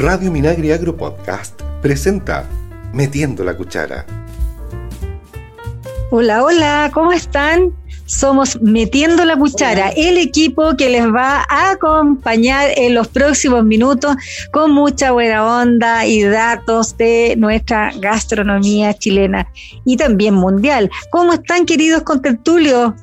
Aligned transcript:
Radio 0.00 0.30
Minagri 0.32 0.72
Agro 0.72 0.96
Podcast 0.96 1.60
presenta 1.82 2.48
Metiendo 2.94 3.44
la 3.44 3.54
Cuchara. 3.54 4.06
Hola, 6.10 6.42
hola, 6.42 6.90
¿cómo 6.94 7.12
están? 7.12 7.74
Somos 8.06 8.58
Metiendo 8.62 9.26
la 9.26 9.36
Cuchara, 9.36 9.90
el 9.90 10.16
equipo 10.16 10.74
que 10.74 10.88
les 10.88 11.04
va 11.04 11.44
a 11.50 11.72
acompañar 11.72 12.70
en 12.76 12.94
los 12.94 13.08
próximos 13.08 13.62
minutos 13.62 14.16
con 14.52 14.72
mucha 14.72 15.10
buena 15.10 15.44
onda 15.44 16.06
y 16.06 16.22
datos 16.22 16.96
de 16.96 17.34
nuestra 17.36 17.92
gastronomía 17.98 18.94
chilena 18.94 19.46
y 19.84 19.98
también 19.98 20.32
mundial. 20.32 20.90
¿Cómo 21.10 21.34
están, 21.34 21.66
queridos 21.66 22.04
contertulios? 22.04 22.94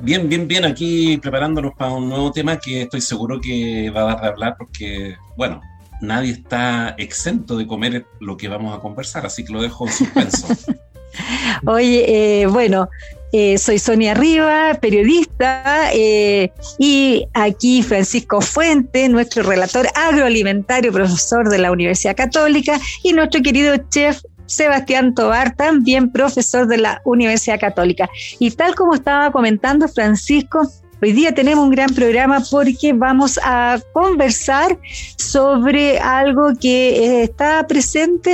Bien, 0.00 0.28
bien, 0.28 0.46
bien, 0.46 0.64
aquí 0.64 1.18
preparándonos 1.18 1.72
para 1.74 1.94
un 1.94 2.08
nuevo 2.08 2.30
tema 2.30 2.56
que 2.60 2.82
estoy 2.82 3.00
seguro 3.00 3.40
que 3.40 3.90
va 3.90 4.02
a 4.02 4.04
dar 4.04 4.20
de 4.20 4.28
hablar 4.28 4.54
porque, 4.56 5.16
bueno, 5.36 5.60
nadie 6.06 6.32
está 6.32 6.94
exento 6.98 7.56
de 7.56 7.66
comer 7.66 8.06
lo 8.20 8.36
que 8.36 8.48
vamos 8.48 8.76
a 8.76 8.80
conversar, 8.80 9.26
así 9.26 9.44
que 9.44 9.52
lo 9.52 9.62
dejo 9.62 9.86
en 9.86 9.92
suspenso. 9.92 10.46
Oye, 11.66 12.42
eh, 12.42 12.46
bueno, 12.46 12.88
eh, 13.32 13.58
soy 13.58 13.78
Sonia 13.78 14.14
Riva, 14.14 14.78
periodista, 14.80 15.90
eh, 15.92 16.52
y 16.78 17.26
aquí 17.34 17.82
Francisco 17.82 18.40
Fuente, 18.40 19.08
nuestro 19.08 19.42
relator 19.42 19.88
agroalimentario, 19.94 20.92
profesor 20.92 21.48
de 21.48 21.58
la 21.58 21.72
Universidad 21.72 22.16
Católica, 22.16 22.80
y 23.02 23.12
nuestro 23.12 23.42
querido 23.42 23.76
chef 23.90 24.20
Sebastián 24.46 25.14
Tobar, 25.14 25.56
también 25.56 26.12
profesor 26.12 26.66
de 26.66 26.78
la 26.78 27.00
Universidad 27.04 27.58
Católica. 27.58 28.08
Y 28.38 28.50
tal 28.50 28.74
como 28.74 28.94
estaba 28.94 29.32
comentando 29.32 29.88
Francisco, 29.88 30.68
Hoy 31.04 31.12
día 31.12 31.34
tenemos 31.34 31.62
un 31.62 31.70
gran 31.70 31.90
programa 31.90 32.42
porque 32.50 32.94
vamos 32.94 33.38
a 33.44 33.78
conversar 33.92 34.78
sobre 35.18 35.98
algo 35.98 36.54
que 36.58 36.96
eh, 36.96 37.24
está 37.24 37.66
presente 37.66 38.30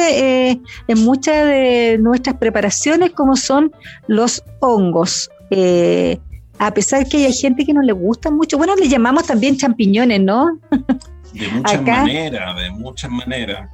eh, 0.50 0.60
en 0.86 1.04
muchas 1.04 1.46
de 1.46 1.98
nuestras 1.98 2.36
preparaciones, 2.36 3.10
como 3.10 3.34
son 3.34 3.72
los 4.06 4.44
hongos. 4.60 5.28
Eh, 5.50 6.20
a 6.60 6.72
pesar 6.72 7.08
que 7.08 7.26
hay 7.26 7.32
gente 7.32 7.66
que 7.66 7.74
no 7.74 7.82
le 7.82 7.92
gusta 7.92 8.30
mucho, 8.30 8.56
bueno, 8.56 8.76
le 8.76 8.88
llamamos 8.88 9.26
también 9.26 9.56
champiñones, 9.56 10.20
¿no? 10.20 10.60
De 11.32 11.48
muchas 11.48 11.82
maneras, 11.84 12.56
de 12.56 12.70
muchas 12.70 13.10
maneras. 13.10 13.68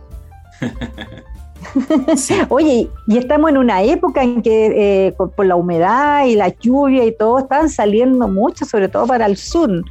Oye, 2.49 2.89
y 3.07 3.19
estamos 3.19 3.51
en 3.51 3.57
una 3.57 3.83
época 3.83 4.23
en 4.23 4.43
que 4.43 5.07
eh, 5.07 5.13
por 5.13 5.47
la 5.47 5.57
humedad 5.57 6.27
y 6.27 6.35
la 6.35 6.49
lluvia 6.49 7.05
y 7.05 7.13
todo 7.13 7.39
están 7.39 7.69
saliendo 7.71 8.29
mucho, 8.29 8.65
sobre 8.65 8.89
todo 8.89 9.07
para 9.07 9.27
el 9.27 9.37
sur. 9.37 9.85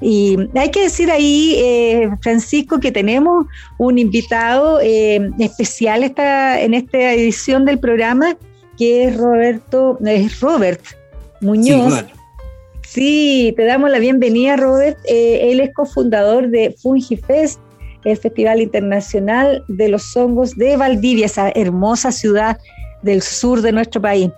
Y 0.00 0.36
hay 0.56 0.70
que 0.70 0.82
decir 0.82 1.10
ahí, 1.10 1.54
eh, 1.58 2.10
Francisco, 2.20 2.80
que 2.80 2.90
tenemos 2.90 3.46
un 3.78 3.98
invitado 3.98 4.80
eh, 4.80 5.30
especial 5.38 6.02
esta, 6.02 6.60
en 6.60 6.74
esta 6.74 7.12
edición 7.12 7.64
del 7.64 7.78
programa, 7.78 8.36
que 8.76 9.04
es 9.04 9.16
Roberto, 9.16 9.98
es 10.04 10.40
Robert 10.40 10.80
Muñoz. 11.40 12.04
Sí, 12.82 13.54
te 13.56 13.64
damos 13.64 13.90
la 13.90 14.00
bienvenida, 14.00 14.56
Robert. 14.56 14.98
él 15.06 15.60
es 15.60 15.72
cofundador 15.72 16.48
de 16.48 16.74
FungiFest, 16.82 17.60
el 18.04 18.16
Festival 18.16 18.60
Internacional 18.60 19.64
de 19.68 19.88
los 19.88 20.16
Hongos 20.16 20.56
de 20.56 20.76
Valdivia, 20.76 21.26
esa 21.26 21.50
hermosa 21.54 22.12
ciudad 22.12 22.58
del 23.02 23.22
sur 23.22 23.62
de 23.62 23.72
nuestro 23.72 24.00
país. 24.00 24.30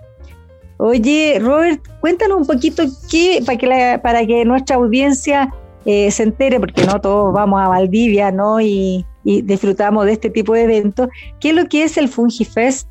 Oye, 0.77 1.37
Robert, 1.39 1.81
cuéntanos 2.01 2.39
un 2.39 2.47
poquito 2.47 2.83
qué, 3.09 3.41
para 3.45 3.57
que, 3.57 3.99
para 4.01 4.25
que 4.25 4.43
nuestra 4.43 4.75
audiencia 4.75 5.53
eh, 5.85 6.11
se 6.11 6.23
entere, 6.23 6.59
porque 6.59 6.85
no 6.85 6.99
todos 6.99 7.33
vamos 7.33 7.61
a 7.61 7.69
Valdivia, 7.69 8.31
¿no? 8.31 8.59
Y, 8.59 9.05
y, 9.23 9.41
disfrutamos 9.41 10.05
de 10.05 10.13
este 10.13 10.29
tipo 10.29 10.53
de 10.53 10.63
eventos. 10.63 11.07
¿Qué 11.39 11.49
es 11.49 11.55
lo 11.55 11.65
que 11.67 11.83
es 11.83 11.97
el 11.97 12.09
FungiFest? 12.09 12.89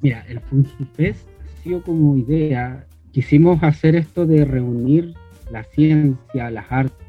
Mira, 0.00 0.24
el 0.28 0.40
FungiFest 0.40 1.26
ha 1.28 1.62
sido 1.62 1.82
como 1.82 2.16
idea, 2.16 2.86
quisimos 3.12 3.62
hacer 3.62 3.96
esto 3.96 4.26
de 4.26 4.44
reunir 4.44 5.14
la 5.50 5.64
ciencia, 5.64 6.50
las 6.50 6.70
artes, 6.70 7.06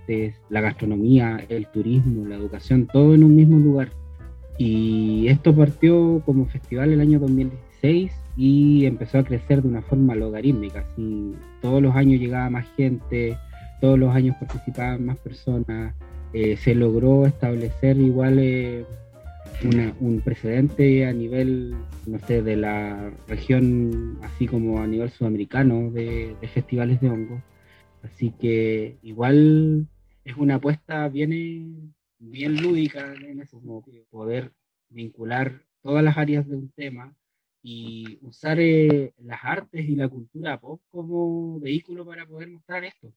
la 0.49 0.61
gastronomía, 0.61 1.39
el 1.49 1.67
turismo, 1.67 2.27
la 2.27 2.35
educación, 2.35 2.87
todo 2.91 3.13
en 3.13 3.23
un 3.23 3.35
mismo 3.35 3.57
lugar. 3.57 3.89
Y 4.57 5.27
esto 5.27 5.55
partió 5.55 6.21
como 6.25 6.45
festival 6.45 6.91
el 6.91 7.01
año 7.01 7.19
2016 7.19 8.11
y 8.37 8.85
empezó 8.85 9.19
a 9.19 9.23
crecer 9.23 9.61
de 9.61 9.67
una 9.67 9.81
forma 9.81 10.15
logarítmica. 10.15 10.81
Así, 10.81 11.33
todos 11.61 11.81
los 11.81 11.95
años 11.95 12.19
llegaba 12.19 12.49
más 12.49 12.65
gente, 12.77 13.37
todos 13.79 13.97
los 13.97 14.13
años 14.13 14.35
participaban 14.39 15.05
más 15.05 15.17
personas. 15.17 15.93
Eh, 16.33 16.55
se 16.57 16.75
logró 16.75 17.25
establecer 17.25 17.97
igual 17.97 18.39
eh, 18.39 18.85
un 19.99 20.21
precedente 20.23 21.05
a 21.05 21.13
nivel, 21.13 21.75
no 22.07 22.19
sé, 22.19 22.41
de 22.41 22.55
la 22.55 23.11
región, 23.27 24.17
así 24.23 24.47
como 24.47 24.79
a 24.79 24.87
nivel 24.87 25.09
sudamericano 25.09 25.91
de, 25.91 26.35
de 26.39 26.47
festivales 26.47 27.01
de 27.01 27.09
hongos. 27.09 27.41
Así 28.03 28.31
que 28.39 28.97
igual 29.03 29.87
es 30.23 30.35
una 30.37 30.55
apuesta 30.55 31.07
bien, 31.09 31.93
bien 32.19 32.61
lúdica 32.61 33.13
en 33.13 33.41
ese 33.41 33.59
sentido, 33.59 34.05
poder 34.09 34.53
vincular 34.89 35.63
todas 35.81 36.03
las 36.03 36.17
áreas 36.17 36.47
de 36.47 36.55
un 36.55 36.71
tema 36.71 37.15
y 37.63 38.19
usar 38.21 38.59
eh, 38.59 39.13
las 39.19 39.39
artes 39.43 39.87
y 39.87 39.95
la 39.95 40.09
cultura 40.09 40.59
pop 40.59 40.81
como 40.89 41.59
vehículo 41.59 42.05
para 42.05 42.25
poder 42.25 42.49
mostrar 42.49 42.83
esto. 42.83 43.13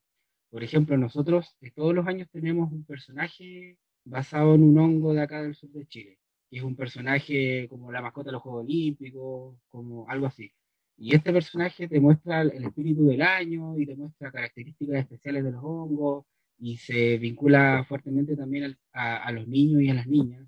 Por 0.51 0.63
ejemplo, 0.63 0.97
nosotros 0.97 1.57
eh, 1.61 1.71
todos 1.73 1.95
los 1.95 2.07
años 2.07 2.29
tenemos 2.31 2.73
un 2.73 2.85
personaje 2.85 3.79
basado 4.05 4.55
en 4.55 4.63
un 4.63 4.79
hongo 4.79 5.15
de 5.15 5.23
acá 5.23 5.43
del 5.43 5.55
sur 5.55 5.71
de 5.71 5.87
Chile, 5.87 6.19
que 6.51 6.59
es 6.59 6.63
un 6.63 6.77
personaje 6.77 7.69
como 7.69 7.93
la 7.93 8.03
mascota 8.03 8.29
de 8.29 8.33
los 8.33 8.43
Juegos 8.43 8.65
Olímpicos, 8.65 9.57
como 9.69 10.09
algo 10.09 10.27
así. 10.27 10.53
Y 10.97 11.15
este 11.15 11.33
personaje 11.33 11.89
te 11.89 12.01
muestra 12.01 12.43
el 12.43 12.65
espíritu 12.65 13.07
del 13.07 13.23
año 13.23 13.79
y 13.79 13.87
te 13.87 13.97
muestra 13.97 14.31
características 14.31 15.01
especiales 15.01 15.45
de 15.45 15.53
los 15.53 15.63
hongos 15.65 16.25
y 16.59 16.77
se 16.79 17.19
vincula 17.19 17.85
fuertemente 17.89 18.37
también 18.37 18.77
a, 18.93 19.17
a, 19.17 19.33
los 19.33 19.47
niños 19.49 19.83
y 19.83 19.91
a 19.91 19.95
las 19.95 20.07
niñas 20.07 20.47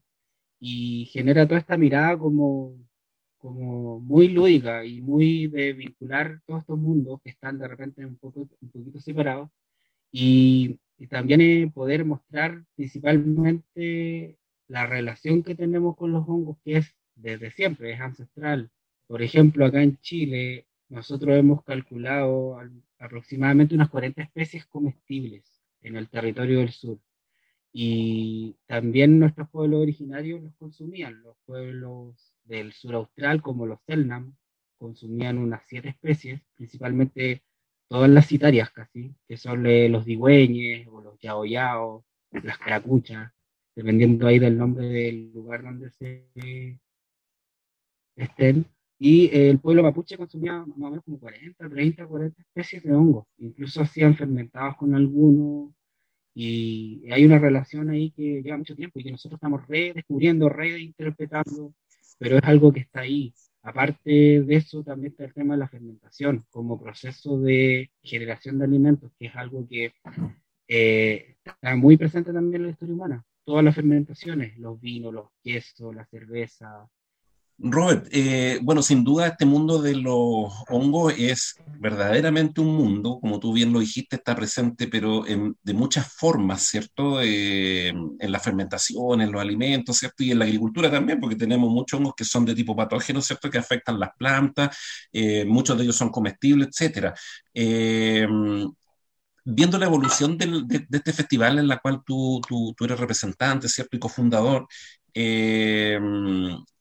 y 0.60 1.06
genera 1.06 1.46
toda 1.46 1.60
esta 1.60 1.76
mirada 1.76 2.18
como, 2.18 2.76
como 3.38 4.00
muy 4.00 4.28
lúdica 4.28 4.84
y 4.84 5.00
muy 5.02 5.48
de 5.48 5.72
vincular 5.72 6.40
todos 6.46 6.60
estos 6.62 6.78
mundos 6.78 7.20
que 7.22 7.30
están 7.30 7.58
de 7.58 7.68
repente 7.68 8.06
un, 8.06 8.16
poco, 8.16 8.48
un 8.60 8.70
poquito 8.70 9.00
separados 9.00 9.50
y, 10.12 10.80
y 10.98 11.06
también 11.08 11.72
poder 11.72 12.04
mostrar 12.04 12.64
principalmente 12.76 14.38
la 14.68 14.86
relación 14.86 15.42
que 15.42 15.54
tenemos 15.54 15.96
con 15.96 16.12
los 16.12 16.28
hongos 16.28 16.58
que 16.64 16.78
es 16.78 16.94
desde 17.14 17.50
siempre, 17.50 17.92
es 17.92 18.00
ancestral. 18.00 18.70
Por 19.06 19.22
ejemplo, 19.22 19.64
acá 19.66 19.82
en 19.82 19.98
Chile, 20.00 20.66
nosotros 20.88 21.36
hemos 21.36 21.62
calculado 21.64 22.58
aproximadamente 22.98 23.74
unas 23.74 23.90
40 23.90 24.22
especies 24.22 24.66
comestibles 24.66 25.55
en 25.86 25.96
el 25.96 26.08
territorio 26.08 26.58
del 26.60 26.70
sur. 26.70 26.98
Y 27.72 28.56
también 28.66 29.18
nuestros 29.18 29.48
pueblos 29.50 29.82
originarios 29.82 30.42
los 30.42 30.54
consumían. 30.56 31.22
Los 31.22 31.36
pueblos 31.44 32.34
del 32.44 32.72
sur 32.72 32.94
austral, 32.94 33.42
como 33.42 33.66
los 33.66 33.80
Selnam, 33.86 34.34
consumían 34.78 35.38
unas 35.38 35.62
siete 35.66 35.90
especies, 35.90 36.40
principalmente 36.54 37.42
todas 37.88 38.10
las 38.10 38.26
citarias 38.26 38.70
casi, 38.70 39.14
que 39.28 39.36
son 39.36 39.62
los 39.92 40.04
digüeñes 40.04 40.86
o 40.88 41.00
los 41.00 41.18
yao 41.20 41.44
yao, 41.44 42.04
las 42.30 42.58
caracuchas, 42.58 43.32
dependiendo 43.74 44.26
ahí 44.26 44.38
del 44.38 44.58
nombre 44.58 44.86
del 44.86 45.32
lugar 45.32 45.62
donde 45.62 45.90
se 45.90 46.26
estén. 48.16 48.66
Y 48.98 49.30
el 49.36 49.58
pueblo 49.60 49.82
mapuche 49.82 50.16
consumía 50.16 50.64
más 50.64 50.78
o 50.78 50.90
menos 50.90 51.04
como 51.04 51.20
40, 51.20 51.68
30, 51.68 52.06
40 52.06 52.42
especies 52.42 52.82
de 52.82 52.94
hongos. 52.94 53.26
Incluso 53.38 53.82
hacían 53.82 54.16
fermentados 54.16 54.76
con 54.76 54.94
algunos. 54.94 55.75
Y 56.38 57.10
hay 57.10 57.24
una 57.24 57.38
relación 57.38 57.88
ahí 57.88 58.10
que 58.10 58.42
lleva 58.42 58.58
mucho 58.58 58.76
tiempo 58.76 59.00
y 59.00 59.04
que 59.04 59.10
nosotros 59.10 59.38
estamos 59.38 59.66
redescubriendo, 59.66 60.50
reinterpretando, 60.50 61.72
pero 62.18 62.36
es 62.36 62.44
algo 62.44 62.74
que 62.74 62.80
está 62.80 63.00
ahí. 63.00 63.32
Aparte 63.62 64.42
de 64.42 64.54
eso, 64.54 64.84
también 64.84 65.12
está 65.12 65.24
el 65.24 65.32
tema 65.32 65.54
de 65.54 65.60
la 65.60 65.68
fermentación 65.68 66.44
como 66.50 66.78
proceso 66.78 67.40
de 67.40 67.90
generación 68.02 68.58
de 68.58 68.66
alimentos, 68.66 69.12
que 69.18 69.28
es 69.28 69.34
algo 69.34 69.66
que 69.66 69.94
eh, 70.68 71.36
está 71.42 71.74
muy 71.74 71.96
presente 71.96 72.34
también 72.34 72.56
en 72.56 72.66
la 72.66 72.72
historia 72.72 72.94
humana. 72.94 73.24
Todas 73.42 73.64
las 73.64 73.74
fermentaciones, 73.74 74.58
los 74.58 74.78
vinos, 74.78 75.14
los 75.14 75.28
quesos, 75.42 75.94
la 75.94 76.04
cerveza, 76.04 76.86
Robert, 77.58 78.06
eh, 78.12 78.58
bueno, 78.62 78.82
sin 78.82 79.02
duda 79.02 79.28
este 79.28 79.46
mundo 79.46 79.80
de 79.80 79.94
los 79.96 80.52
hongos 80.68 81.14
es 81.16 81.54
verdaderamente 81.78 82.60
un 82.60 82.76
mundo, 82.76 83.18
como 83.18 83.40
tú 83.40 83.54
bien 83.54 83.72
lo 83.72 83.80
dijiste, 83.80 84.16
está 84.16 84.36
presente, 84.36 84.88
pero 84.88 85.24
de 85.24 85.72
muchas 85.74 86.12
formas, 86.12 86.62
¿cierto? 86.64 87.20
Eh, 87.22 87.88
en 87.88 88.32
la 88.32 88.40
fermentación, 88.40 89.22
en 89.22 89.32
los 89.32 89.40
alimentos, 89.40 89.96
¿cierto? 89.96 90.22
Y 90.22 90.32
en 90.32 90.38
la 90.40 90.44
agricultura 90.44 90.90
también, 90.90 91.18
porque 91.18 91.36
tenemos 91.36 91.70
muchos 91.70 91.98
hongos 91.98 92.14
que 92.14 92.24
son 92.26 92.44
de 92.44 92.54
tipo 92.54 92.76
patógeno, 92.76 93.22
¿cierto? 93.22 93.50
Que 93.50 93.58
afectan 93.58 93.98
las 93.98 94.10
plantas, 94.18 94.76
eh, 95.12 95.44
muchos 95.46 95.78
de 95.78 95.84
ellos 95.84 95.96
son 95.96 96.10
comestibles, 96.10 96.68
etcétera. 96.68 97.14
viendo 99.44 99.78
la 99.78 99.86
evolución 99.86 100.36
de, 100.36 100.66
este 100.90 101.12
festival 101.12 101.58
en 101.58 101.68
la 101.68 101.78
cual 101.78 102.02
tú, 102.04 102.40
tú, 102.46 102.74
tú 102.76 102.84
eres 102.84 102.98
representante, 103.00 103.68
¿cierto? 103.68 103.96
Y 103.96 104.00
cofundador, 104.00 104.66
Eh, 105.18 105.98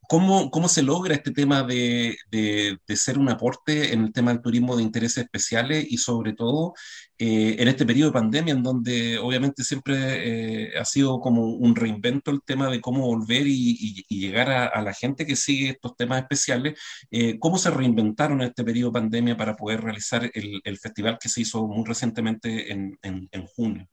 ¿Cómo, 0.08 0.52
¿Cómo, 0.52 0.68
se 0.68 0.84
logra 0.84 1.16
este 1.16 1.32
tema 1.32 1.64
de, 1.64 2.18
de, 2.30 2.78
de, 2.88 2.96
ser 2.96 3.18
un 3.18 3.30
aporte 3.30 3.94
en 3.94 4.04
el 4.04 4.14
tema 4.14 4.32
del 4.32 4.42
turismo 4.42 4.76
de 4.76 4.84
intereses 4.84 5.24
especiales 5.24 5.86
y 5.90 5.98
sobre 5.98 6.34
todo 6.34 6.74
eh, 7.18 7.56
en 7.60 7.68
este 7.68 7.86
periodo 7.86 8.10
de 8.10 8.14
pandemia 8.14 8.54
en 8.54 8.64
donde 8.64 9.18
obviamente 9.20 9.64
siempre 9.64 10.68
eh, 10.68 10.78
ha 10.78 10.84
sido 10.86 11.20
como 11.20 11.46
un 11.48 11.76
reinvento 11.76 12.32
el 12.32 12.42
tema 12.44 12.70
de 12.70 12.82
cómo 12.82 13.06
volver 13.06 13.48
y, 13.48 13.72
y, 13.72 14.06
y 14.10 14.20
llegar 14.20 14.52
a, 14.52 14.66
a, 14.66 14.82
la 14.82 14.94
gente 14.94 15.26
que 15.26 15.36
sigue 15.36 15.70
estos 15.70 15.96
temas 15.96 16.22
especiales? 16.22 16.80
Eh, 17.12 17.40
¿Cómo 17.40 17.58
se 17.58 17.72
reinventaron 17.72 18.42
en 18.42 18.50
este 18.50 18.64
periodo 18.64 18.92
de 18.92 19.00
pandemia 19.00 19.38
para 19.38 19.56
poder 19.56 19.82
realizar 19.82 20.30
el, 20.34 20.62
el 20.64 20.78
festival 20.78 21.18
que 21.20 21.30
se 21.30 21.42
hizo 21.42 21.66
muy 21.68 21.86
recientemente 21.86 22.72
en, 22.72 22.98
en, 23.02 23.30
en 23.32 23.46
junio? 23.48 23.88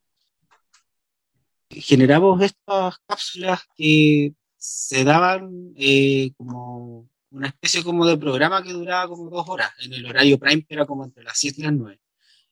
Generamos 1.70 2.42
estas 2.42 2.98
cápsulas 3.06 3.60
que 3.76 4.34
se 4.62 5.02
daban 5.02 5.72
eh, 5.76 6.30
como 6.36 7.10
una 7.30 7.48
especie 7.48 7.82
como 7.82 8.06
de 8.06 8.16
programa 8.16 8.62
que 8.62 8.72
duraba 8.72 9.08
como 9.08 9.28
dos 9.28 9.48
horas, 9.48 9.72
en 9.80 9.92
el 9.92 10.06
horario 10.06 10.38
prime 10.38 10.64
que 10.64 10.74
era 10.74 10.86
como 10.86 11.04
entre 11.04 11.24
las 11.24 11.36
7 11.36 11.56
y 11.58 11.64
las 11.64 11.72
9. 11.72 12.00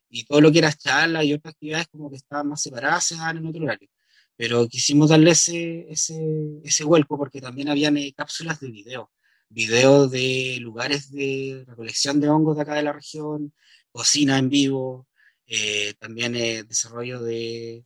Y 0.08 0.24
todo 0.24 0.40
lo 0.40 0.50
que 0.50 0.58
era 0.58 0.72
charla 0.72 1.22
y 1.22 1.32
otras 1.32 1.54
actividades 1.54 1.86
como 1.86 2.10
que 2.10 2.16
estaban 2.16 2.48
más 2.48 2.62
separadas 2.62 3.04
se 3.04 3.14
daban 3.14 3.36
en 3.38 3.46
otro 3.46 3.62
horario. 3.62 3.88
Pero 4.36 4.66
quisimos 4.66 5.10
darle 5.10 5.30
ese, 5.30 5.86
ese, 5.88 6.20
ese 6.64 6.82
vuelco 6.82 7.16
porque 7.16 7.40
también 7.40 7.68
habían 7.68 7.96
eh, 7.96 8.12
cápsulas 8.16 8.58
de 8.58 8.72
video, 8.72 9.12
video 9.48 10.08
de 10.08 10.58
lugares 10.60 11.12
de 11.12 11.64
recolección 11.64 12.20
de 12.20 12.28
hongos 12.28 12.56
de 12.56 12.62
acá 12.62 12.74
de 12.74 12.82
la 12.82 12.92
región, 12.92 13.52
cocina 13.92 14.36
en 14.36 14.48
vivo, 14.48 15.06
eh, 15.46 15.94
también 16.00 16.34
eh, 16.34 16.64
desarrollo 16.64 17.20
de 17.22 17.84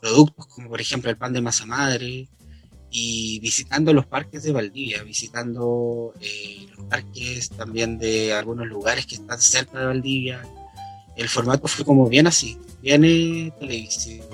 productos 0.00 0.46
como 0.46 0.68
por 0.68 0.80
ejemplo 0.80 1.10
el 1.10 1.18
pan 1.18 1.32
de 1.32 1.40
masa 1.40 1.66
madre, 1.66 2.28
y 2.90 3.38
visitando 3.40 3.92
los 3.92 4.06
parques 4.06 4.42
de 4.42 4.52
Valdivia, 4.52 5.02
visitando 5.02 6.14
eh, 6.20 6.66
los 6.76 6.86
parques 6.86 7.50
también 7.50 7.98
de 7.98 8.32
algunos 8.32 8.66
lugares 8.66 9.06
que 9.06 9.16
están 9.16 9.40
cerca 9.40 9.78
de 9.80 9.86
Valdivia. 9.86 10.42
El 11.16 11.28
formato 11.28 11.68
fue 11.68 11.84
como 11.84 12.08
bien 12.08 12.26
así, 12.26 12.56
bien 12.80 13.04
eh, 13.04 13.52
televisivo 13.58 14.24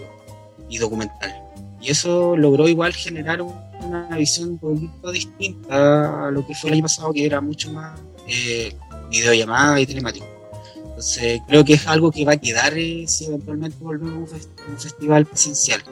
y 0.68 0.78
documental. 0.78 1.34
Y 1.80 1.90
eso 1.90 2.36
logró 2.36 2.68
igual 2.68 2.92
generar 2.94 3.42
un, 3.42 3.54
una 3.82 4.16
visión 4.16 4.50
un 4.50 4.58
poquito 4.58 5.10
distinta 5.10 6.28
a 6.28 6.30
lo 6.30 6.46
que 6.46 6.54
fue 6.54 6.70
el 6.70 6.74
año 6.74 6.82
pasado, 6.82 7.12
que 7.12 7.26
era 7.26 7.40
mucho 7.40 7.72
más 7.72 8.00
eh, 8.28 8.76
videollamada 9.10 9.80
y 9.80 9.86
telemático. 9.86 10.26
Entonces 10.76 11.40
creo 11.48 11.64
que 11.64 11.74
es 11.74 11.86
algo 11.88 12.12
que 12.12 12.24
va 12.24 12.32
a 12.32 12.36
quedar 12.36 12.78
eh, 12.78 13.04
si 13.08 13.26
eventualmente 13.26 13.76
volvemos 13.80 14.32
a 14.32 14.36
un 14.70 14.78
festival 14.78 15.26
presencial 15.26 15.82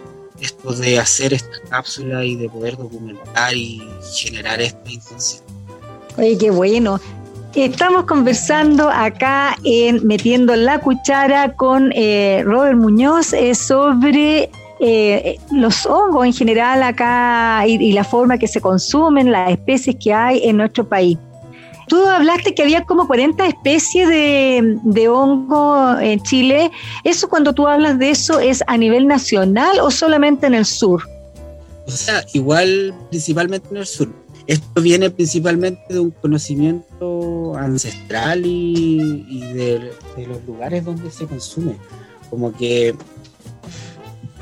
esto 0.42 0.72
de 0.72 0.98
hacer 0.98 1.32
esta 1.32 1.58
cápsula 1.70 2.24
y 2.24 2.36
de 2.36 2.48
poder 2.48 2.76
documentar 2.76 3.54
y 3.54 3.82
generar 4.14 4.60
esta 4.60 4.90
intención. 4.90 5.42
Oye, 6.18 6.36
qué 6.36 6.50
bueno. 6.50 7.00
Estamos 7.54 8.04
conversando 8.04 8.88
acá 8.88 9.56
en 9.64 10.06
Metiendo 10.06 10.56
la 10.56 10.78
Cuchara 10.80 11.54
con 11.54 11.92
eh, 11.94 12.42
Robert 12.44 12.78
Muñoz 12.78 13.34
sobre 13.54 14.50
eh, 14.80 15.38
los 15.50 15.84
hongos 15.84 16.26
en 16.26 16.32
general 16.32 16.82
acá 16.82 17.64
y 17.66 17.92
la 17.92 18.04
forma 18.04 18.38
que 18.38 18.48
se 18.48 18.60
consumen, 18.60 19.30
las 19.30 19.50
especies 19.50 19.96
que 20.02 20.12
hay 20.12 20.40
en 20.44 20.56
nuestro 20.56 20.88
país. 20.88 21.18
Tú 21.88 22.04
hablaste 22.04 22.54
que 22.54 22.62
había 22.62 22.84
como 22.84 23.06
40 23.06 23.46
especies 23.46 24.08
de, 24.08 24.78
de, 24.82 25.08
hongo 25.08 25.98
en 26.00 26.22
Chile. 26.22 26.70
¿Eso 27.04 27.28
cuando 27.28 27.52
tú 27.52 27.66
hablas 27.66 27.98
de 27.98 28.10
eso 28.10 28.40
es 28.40 28.62
a 28.66 28.76
nivel 28.76 29.06
nacional 29.06 29.80
o 29.80 29.90
solamente 29.90 30.46
en 30.46 30.54
el 30.54 30.64
sur? 30.64 31.02
O 31.86 31.90
sea, 31.90 32.24
igual 32.32 32.94
principalmente 33.10 33.68
en 33.70 33.76
el 33.78 33.86
sur. 33.86 34.12
Esto 34.46 34.82
viene 34.82 35.10
principalmente 35.10 35.82
de 35.88 36.00
un 36.00 36.10
conocimiento 36.10 37.54
ancestral 37.56 38.42
y, 38.44 39.40
de, 39.54 39.92
de 40.16 40.26
los 40.26 40.44
lugares 40.44 40.84
donde 40.84 41.10
se 41.10 41.26
consume. 41.26 41.76
Como 42.28 42.52
que 42.52 42.94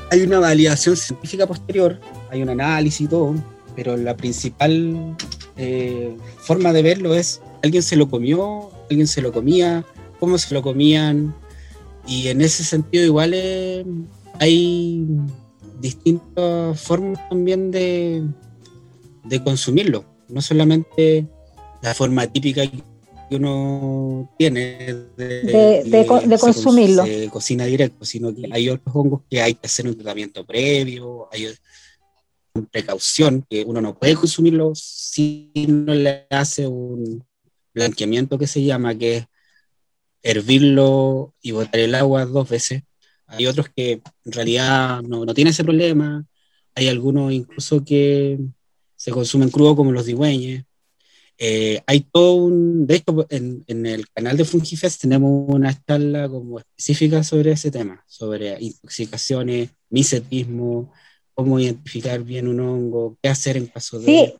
hay 0.09 0.21
una 0.23 0.39
validación 0.39 0.97
científica 0.97 1.45
posterior, 1.45 1.99
hay 2.29 2.41
un 2.41 2.49
análisis 2.49 3.01
y 3.01 3.07
todo, 3.07 3.35
pero 3.75 3.95
la 3.95 4.15
principal 4.17 5.15
eh, 5.57 6.15
forma 6.39 6.73
de 6.73 6.81
verlo 6.81 7.15
es 7.15 7.41
alguien 7.63 7.83
se 7.83 7.95
lo 7.95 8.09
comió, 8.09 8.71
alguien 8.89 9.07
se 9.07 9.21
lo 9.21 9.31
comía, 9.31 9.85
cómo 10.19 10.37
se 10.37 10.53
lo 10.53 10.61
comían, 10.61 11.35
y 12.07 12.27
en 12.27 12.41
ese 12.41 12.63
sentido 12.63 13.05
igual 13.05 13.31
eh, 13.33 13.85
hay 14.39 15.05
distintas 15.79 16.79
formas 16.79 17.19
también 17.29 17.71
de, 17.71 18.23
de 19.23 19.43
consumirlo, 19.43 20.05
no 20.29 20.41
solamente 20.41 21.27
la 21.81 21.93
forma 21.93 22.27
típica 22.27 22.63
que 22.67 22.83
uno 23.35 24.29
tiene 24.37 24.95
de, 25.15 25.41
de, 25.43 25.83
de, 25.85 26.27
de 26.27 26.37
consumirlo. 26.37 27.05
Se 27.05 27.29
cocina 27.29 27.65
directo, 27.65 28.03
sino 28.03 28.35
que 28.35 28.49
hay 28.51 28.69
otros 28.69 28.93
hongos 28.93 29.21
que 29.29 29.41
hay 29.41 29.53
que 29.53 29.67
hacer 29.67 29.87
un 29.87 29.95
tratamiento 29.95 30.45
previo, 30.45 31.29
hay 31.31 31.47
precaución, 32.71 33.45
que 33.49 33.63
uno 33.63 33.81
no 33.81 33.97
puede 33.97 34.15
consumirlo 34.15 34.73
si 34.75 35.51
no 35.67 35.93
le 35.93 36.27
hace 36.29 36.67
un 36.67 37.23
blanqueamiento 37.73 38.37
que 38.37 38.47
se 38.47 38.63
llama, 38.63 38.95
que 38.95 39.17
es 39.17 39.27
hervirlo 40.23 41.33
y 41.41 41.51
botar 41.51 41.79
el 41.79 41.95
agua 41.95 42.25
dos 42.25 42.49
veces. 42.49 42.83
Hay 43.27 43.47
otros 43.47 43.69
que 43.73 44.01
en 44.25 44.31
realidad 44.31 45.01
no, 45.03 45.25
no 45.25 45.33
tienen 45.33 45.51
ese 45.51 45.63
problema. 45.63 46.25
Hay 46.75 46.87
algunos 46.87 47.31
incluso 47.31 47.83
que 47.83 48.39
se 48.95 49.11
consumen 49.11 49.49
crudo 49.49 49.75
como 49.75 49.91
los 49.91 50.05
digüeñes. 50.05 50.65
Eh, 51.37 51.81
hay 51.87 52.01
todo 52.01 52.35
un, 52.35 52.85
de 52.85 52.97
hecho, 52.97 53.25
en, 53.29 53.63
en, 53.65 53.85
el 53.87 54.07
canal 54.09 54.37
de 54.37 54.45
Fungifest 54.45 55.01
tenemos 55.01 55.49
una 55.49 55.73
charla 55.85 56.29
como 56.29 56.59
específica 56.59 57.23
sobre 57.23 57.53
ese 57.53 57.71
tema, 57.71 58.03
sobre 58.05 58.57
intoxicaciones, 58.61 59.71
misetismo, 59.89 60.93
cómo 61.33 61.59
identificar 61.59 62.21
bien 62.21 62.47
un 62.47 62.59
hongo, 62.59 63.17
qué 63.21 63.29
hacer 63.29 63.57
en 63.57 63.67
caso 63.67 63.99
de... 63.99 64.05
Sí. 64.05 64.33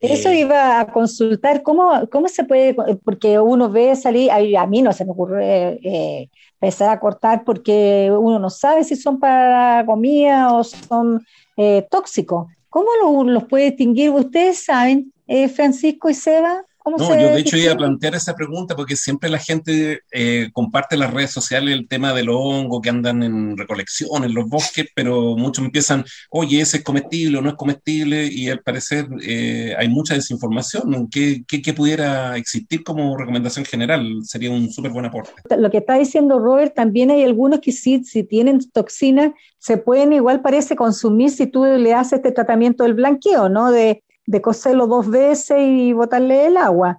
Eso 0.00 0.28
eh, 0.28 0.40
iba 0.40 0.80
a 0.80 0.92
consultar, 0.92 1.62
¿cómo, 1.62 2.06
¿cómo 2.10 2.28
se 2.28 2.44
puede? 2.44 2.74
Porque 3.04 3.38
uno 3.38 3.70
ve 3.70 3.96
salir, 3.96 4.30
a 4.30 4.66
mí 4.66 4.82
no 4.82 4.92
se 4.92 5.04
me 5.04 5.12
ocurre 5.12 5.78
eh, 5.82 6.28
empezar 6.60 6.90
a 6.90 7.00
cortar 7.00 7.42
porque 7.44 8.12
uno 8.14 8.38
no 8.38 8.50
sabe 8.50 8.84
si 8.84 8.96
son 8.96 9.18
para 9.18 9.84
comida 9.86 10.52
o 10.52 10.62
son 10.62 11.24
eh, 11.56 11.86
tóxicos. 11.90 12.48
¿Cómo 12.68 12.88
lo, 13.00 13.24
los 13.24 13.44
puede 13.44 13.66
distinguir? 13.66 14.10
¿Ustedes 14.10 14.64
saben, 14.64 15.12
eh, 15.26 15.48
Francisco 15.48 16.10
y 16.10 16.14
Seba? 16.14 16.64
No, 16.84 17.18
yo 17.18 17.28
de 17.28 17.38
hecho 17.38 17.56
iba 17.56 17.72
a 17.72 17.76
plantear 17.76 18.14
esa 18.14 18.34
pregunta 18.34 18.76
porque 18.76 18.94
siempre 18.94 19.30
la 19.30 19.38
gente 19.38 20.00
eh, 20.12 20.50
comparte 20.52 20.96
en 20.96 21.00
las 21.00 21.14
redes 21.14 21.30
sociales 21.30 21.72
el 21.74 21.88
tema 21.88 22.12
de 22.12 22.24
los 22.24 22.36
hongos 22.38 22.82
que 22.82 22.90
andan 22.90 23.22
en 23.22 23.56
recolección 23.56 24.22
en 24.22 24.34
los 24.34 24.48
bosques, 24.48 24.88
pero 24.94 25.34
muchos 25.36 25.64
empiezan, 25.64 26.04
oye, 26.30 26.60
ese 26.60 26.78
es 26.78 26.84
comestible 26.84 27.38
o 27.38 27.40
no 27.40 27.48
es 27.48 27.54
comestible, 27.56 28.26
y 28.26 28.50
al 28.50 28.60
parecer 28.60 29.06
eh, 29.22 29.74
hay 29.78 29.88
mucha 29.88 30.14
desinformación. 30.14 31.08
¿Qué, 31.10 31.44
¿Qué, 31.48 31.62
qué, 31.62 31.72
pudiera 31.72 32.36
existir 32.36 32.84
como 32.84 33.16
recomendación 33.16 33.64
general? 33.64 34.06
Sería 34.22 34.50
un 34.50 34.70
súper 34.70 34.92
buen 34.92 35.06
aporte. 35.06 35.32
Lo 35.56 35.70
que 35.70 35.78
está 35.78 35.94
diciendo 35.94 36.38
Robert, 36.38 36.74
también 36.74 37.10
hay 37.10 37.24
algunos 37.24 37.60
que 37.60 37.72
sí, 37.72 38.04
si 38.04 38.24
tienen 38.24 38.60
toxinas, 38.70 39.32
se 39.58 39.78
pueden 39.78 40.12
igual 40.12 40.42
parece 40.42 40.76
consumir 40.76 41.30
si 41.30 41.46
tú 41.46 41.64
le 41.64 41.94
haces 41.94 42.18
este 42.18 42.32
tratamiento 42.32 42.84
del 42.84 42.94
blanqueo, 42.94 43.48
¿no? 43.48 43.72
De 43.72 44.02
de 44.26 44.40
cocerlo 44.40 44.86
dos 44.86 45.08
veces 45.08 45.58
y 45.60 45.92
botarle 45.92 46.46
el 46.46 46.56
agua. 46.56 46.98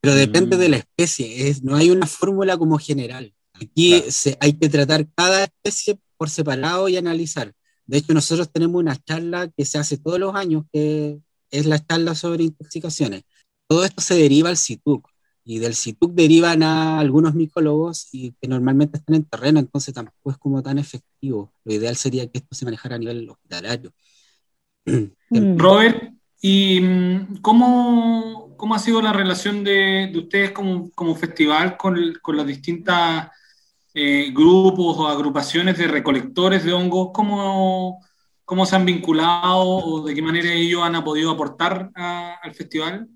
Pero 0.00 0.14
depende 0.14 0.56
mm. 0.56 0.60
de 0.60 0.68
la 0.68 0.76
especie, 0.76 1.48
es, 1.48 1.62
no 1.62 1.76
hay 1.76 1.90
una 1.90 2.06
fórmula 2.06 2.56
como 2.56 2.78
general. 2.78 3.32
Aquí 3.54 3.90
claro. 3.90 4.10
se, 4.10 4.36
hay 4.40 4.52
que 4.52 4.68
tratar 4.68 5.06
cada 5.14 5.44
especie 5.44 5.98
por 6.16 6.30
separado 6.30 6.88
y 6.88 6.96
analizar. 6.96 7.52
De 7.86 7.98
hecho, 7.98 8.12
nosotros 8.12 8.50
tenemos 8.50 8.80
una 8.80 8.96
charla 8.96 9.48
que 9.56 9.64
se 9.64 9.78
hace 9.78 9.96
todos 9.96 10.18
los 10.18 10.34
años, 10.34 10.64
que 10.72 11.20
es 11.50 11.66
la 11.66 11.84
charla 11.84 12.14
sobre 12.14 12.44
intoxicaciones. 12.44 13.22
Todo 13.68 13.84
esto 13.84 14.00
se 14.02 14.14
deriva 14.14 14.48
al 14.48 14.56
CITUC, 14.56 15.08
y 15.48 15.60
del 15.60 15.76
CITUC 15.76 16.12
derivan 16.12 16.64
a 16.64 16.98
algunos 16.98 17.34
micólogos 17.34 18.08
y 18.10 18.32
que 18.40 18.48
normalmente 18.48 18.98
están 18.98 19.14
en 19.14 19.24
terreno, 19.24 19.60
entonces 19.60 19.94
tampoco 19.94 20.32
es 20.32 20.38
como 20.38 20.60
tan 20.60 20.78
efectivo. 20.78 21.52
Lo 21.64 21.72
ideal 21.72 21.94
sería 21.94 22.26
que 22.26 22.38
esto 22.38 22.52
se 22.56 22.64
manejara 22.64 22.96
a 22.96 22.98
nivel 22.98 23.30
hospitalario. 23.30 23.92
Robert, 25.30 26.15
¿y 26.40 26.80
mm, 26.80 27.36
cómo, 27.42 28.54
cómo, 28.56 28.74
ha 28.74 28.78
sido 28.78 29.02
la 29.02 29.12
relación 29.12 29.64
de, 29.64 30.10
de 30.12 30.18
ustedes 30.18 30.52
como, 30.52 30.90
como, 30.92 31.14
festival 31.14 31.76
con, 31.76 32.18
con 32.22 32.36
los 32.36 32.46
distintos 32.46 32.94
eh, 33.94 34.30
grupos 34.34 34.96
o 34.98 35.08
agrupaciones 35.08 35.78
de 35.78 35.88
recolectores 35.88 36.64
de 36.64 36.72
hongos? 36.72 37.10
¿Cómo, 37.12 38.00
¿Cómo 38.44 38.64
se 38.64 38.76
han 38.76 38.86
vinculado 38.86 39.64
o 39.64 40.06
de 40.06 40.14
qué 40.14 40.22
manera 40.22 40.52
ellos 40.52 40.82
han 40.82 41.02
podido 41.02 41.32
aportar 41.32 41.90
al 41.94 42.54
festival? 42.54 43.08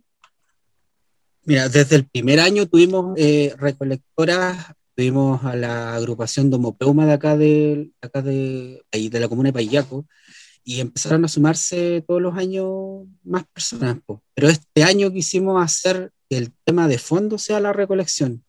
Mira, 1.44 1.68
desde 1.68 1.96
el 1.96 2.06
primer 2.06 2.40
año 2.40 2.66
tuvimos 2.66 3.14
eh, 3.16 3.54
recolectoras, 3.58 4.72
tuvimos 4.94 5.44
a 5.44 5.54
la 5.54 5.94
agrupación 5.94 6.50
Domopeuma 6.50 7.06
de 7.06 7.12
acá 7.12 7.36
de, 7.36 7.92
acá 8.02 8.22
de, 8.22 8.82
de 8.92 9.20
la 9.20 9.28
comuna 9.28 9.48
de 9.48 9.52
Payaco, 9.52 10.04
y 10.64 10.80
empezaron 10.80 11.24
a 11.24 11.28
sumarse 11.28 12.04
todos 12.06 12.20
los 12.20 12.36
años 12.36 13.06
más 13.24 13.44
personas. 13.52 13.98
Pero 14.34 14.48
este 14.48 14.82
año 14.82 15.12
quisimos 15.12 15.62
hacer 15.62 16.12
que 16.28 16.38
el 16.38 16.52
tema 16.64 16.88
de 16.88 16.98
fondo 16.98 17.38
sea 17.38 17.60
la 17.60 17.72
recolección. 17.72 18.44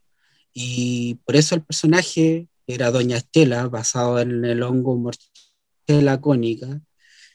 Y 0.53 1.15
por 1.25 1.35
eso 1.35 1.55
el 1.55 1.63
personaje 1.63 2.47
era 2.67 2.91
Doña 2.91 3.17
Estela, 3.17 3.67
basado 3.67 4.19
en 4.19 4.45
el 4.45 4.63
hongo 4.63 4.97
Morchela 4.97 6.19
cónica, 6.21 6.81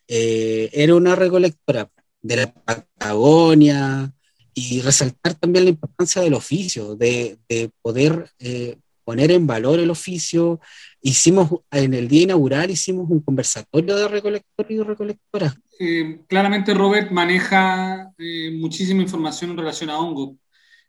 eh, 0.09 0.71
era 0.73 0.95
una 0.95 1.17
recolectora 1.17 1.91
de 2.23 2.37
la 2.37 2.53
Patagonia 2.53 4.13
y 4.55 4.81
resaltar 4.81 5.35
también 5.35 5.65
la 5.65 5.71
importancia 5.71 6.23
del 6.23 6.35
oficio, 6.35 6.97
de, 6.97 7.39
de 7.49 7.71
poder 7.83 8.31
eh, 8.39 8.79
poner 9.05 9.31
en 9.31 9.47
valor 9.47 9.79
el 9.79 9.91
oficio. 9.91 10.61
Hicimos, 11.07 11.49
en 11.71 11.95
el 11.95 12.09
día 12.09 12.23
inaugural, 12.23 12.69
hicimos 12.69 13.09
un 13.09 13.21
conversatorio 13.21 13.95
de 13.95 14.09
recolectores 14.09 14.73
y 14.73 14.83
recolectoras. 14.83 15.55
Eh, 15.79 16.23
claramente 16.27 16.75
Robert 16.75 17.13
maneja 17.13 18.13
eh, 18.19 18.51
muchísima 18.59 19.03
información 19.03 19.53
en 19.53 19.59
relación 19.59 19.91
a 19.91 20.01
hongo. 20.01 20.37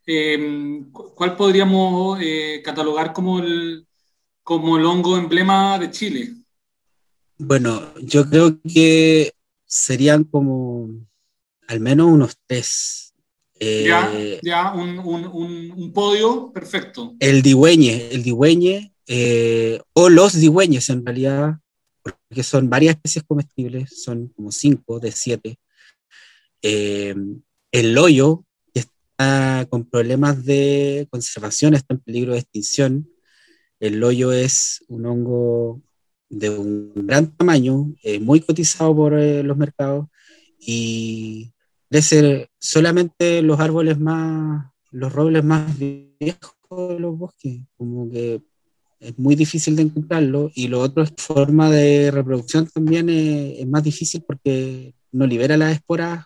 Eh, 0.07 0.81
¿Cuál 0.91 1.35
podríamos 1.35 2.17
catalogar 2.63 3.13
como 3.13 3.37
el, 3.37 3.85
como 4.41 4.77
el 4.77 4.85
hongo 4.85 5.17
emblema 5.17 5.77
de 5.77 5.91
Chile? 5.91 6.33
Bueno, 7.37 7.93
yo 8.01 8.27
creo 8.27 8.59
que 8.63 9.33
serían 9.65 10.23
como 10.23 10.89
al 11.67 11.79
menos 11.79 12.07
unos 12.07 12.39
tres 12.47 13.07
ya, 13.59 14.11
eh, 14.13 14.39
ya 14.43 14.73
un, 14.73 14.99
un, 14.99 15.25
un, 15.75 15.93
podio 15.93 16.51
perfecto. 16.51 17.15
El 17.19 17.41
digüeñe, 17.41 18.09
el 18.11 18.23
digüeñe, 18.23 18.93
eh, 19.07 19.81
o 19.93 20.09
los 20.09 20.33
digüeñes 20.33 20.89
en 20.89 21.05
realidad, 21.05 21.59
porque 22.03 22.43
son 22.43 22.69
varias 22.69 22.95
especies 22.95 23.25
comestibles, 23.25 24.03
son 24.03 24.27
como 24.29 24.51
cinco 24.51 24.99
de 24.99 25.11
siete. 25.11 25.59
Eh, 26.61 27.15
el 27.71 27.93
loyo, 27.93 28.45
que 28.73 28.81
está 28.81 29.65
con 29.69 29.85
problemas 29.85 30.43
de 30.45 31.07
conservación, 31.09 31.73
está 31.73 31.93
en 31.93 32.01
peligro 32.01 32.33
de 32.33 32.39
extinción. 32.39 33.09
El 33.79 33.99
loyo 33.99 34.31
es 34.31 34.83
un 34.87 35.05
hongo 35.05 35.81
de 36.29 36.49
un 36.49 36.91
gran 37.07 37.35
tamaño, 37.35 37.93
muy 38.21 38.41
cotizado 38.41 38.95
por 38.95 39.13
los 39.13 39.57
mercados 39.57 40.07
y 40.59 41.53
ser 42.01 42.49
solamente 42.59 43.41
los 43.41 43.59
árboles 43.59 43.99
más, 43.99 44.71
los 44.91 45.11
robles 45.13 45.43
más 45.43 45.77
viejos 45.77 46.55
de 46.69 46.99
los 46.99 47.17
bosques, 47.17 47.61
como 47.77 48.09
que 48.09 48.41
es 48.99 49.17
muy 49.17 49.35
difícil 49.35 49.75
de 49.75 49.83
encontrarlo 49.83 50.51
y 50.55 50.67
lo 50.67 50.79
otro 50.79 51.03
es 51.03 51.13
forma 51.17 51.69
de 51.69 52.11
reproducción 52.11 52.67
también 52.67 53.09
es, 53.09 53.67
más 53.67 53.83
difícil 53.83 54.23
porque 54.25 54.93
no 55.11 55.27
libera 55.27 55.57
las 55.57 55.73
esporas 55.73 56.25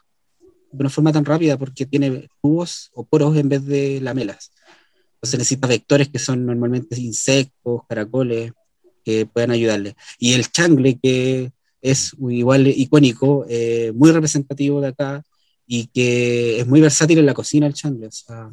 de 0.71 0.79
una 0.79 0.89
forma 0.89 1.11
tan 1.11 1.25
rápida 1.25 1.57
porque 1.57 1.85
tiene 1.85 2.29
tubos 2.41 2.91
o 2.93 3.05
poros 3.05 3.35
en 3.37 3.49
vez 3.49 3.65
de 3.65 3.99
lamelas. 4.01 4.51
Entonces 5.15 5.39
necesita 5.39 5.67
vectores 5.67 6.09
que 6.09 6.19
son 6.19 6.45
normalmente 6.45 6.99
insectos, 6.99 7.81
caracoles, 7.87 8.53
que 9.03 9.25
puedan 9.25 9.51
ayudarle. 9.51 9.95
Y 10.17 10.33
el 10.33 10.49
changle, 10.49 10.97
que 10.99 11.51
es 11.81 12.15
igual 12.29 12.67
icónico, 12.67 13.45
eh, 13.49 13.91
muy 13.93 14.11
representativo 14.11 14.81
de 14.81 14.87
acá, 14.87 15.23
y 15.67 15.87
que 15.87 16.59
es 16.59 16.67
muy 16.67 16.81
versátil 16.81 17.19
en 17.19 17.25
la 17.25 17.33
cocina 17.33 17.67
el 17.67 17.73
changle. 17.73 18.07
O 18.07 18.11
sea, 18.11 18.51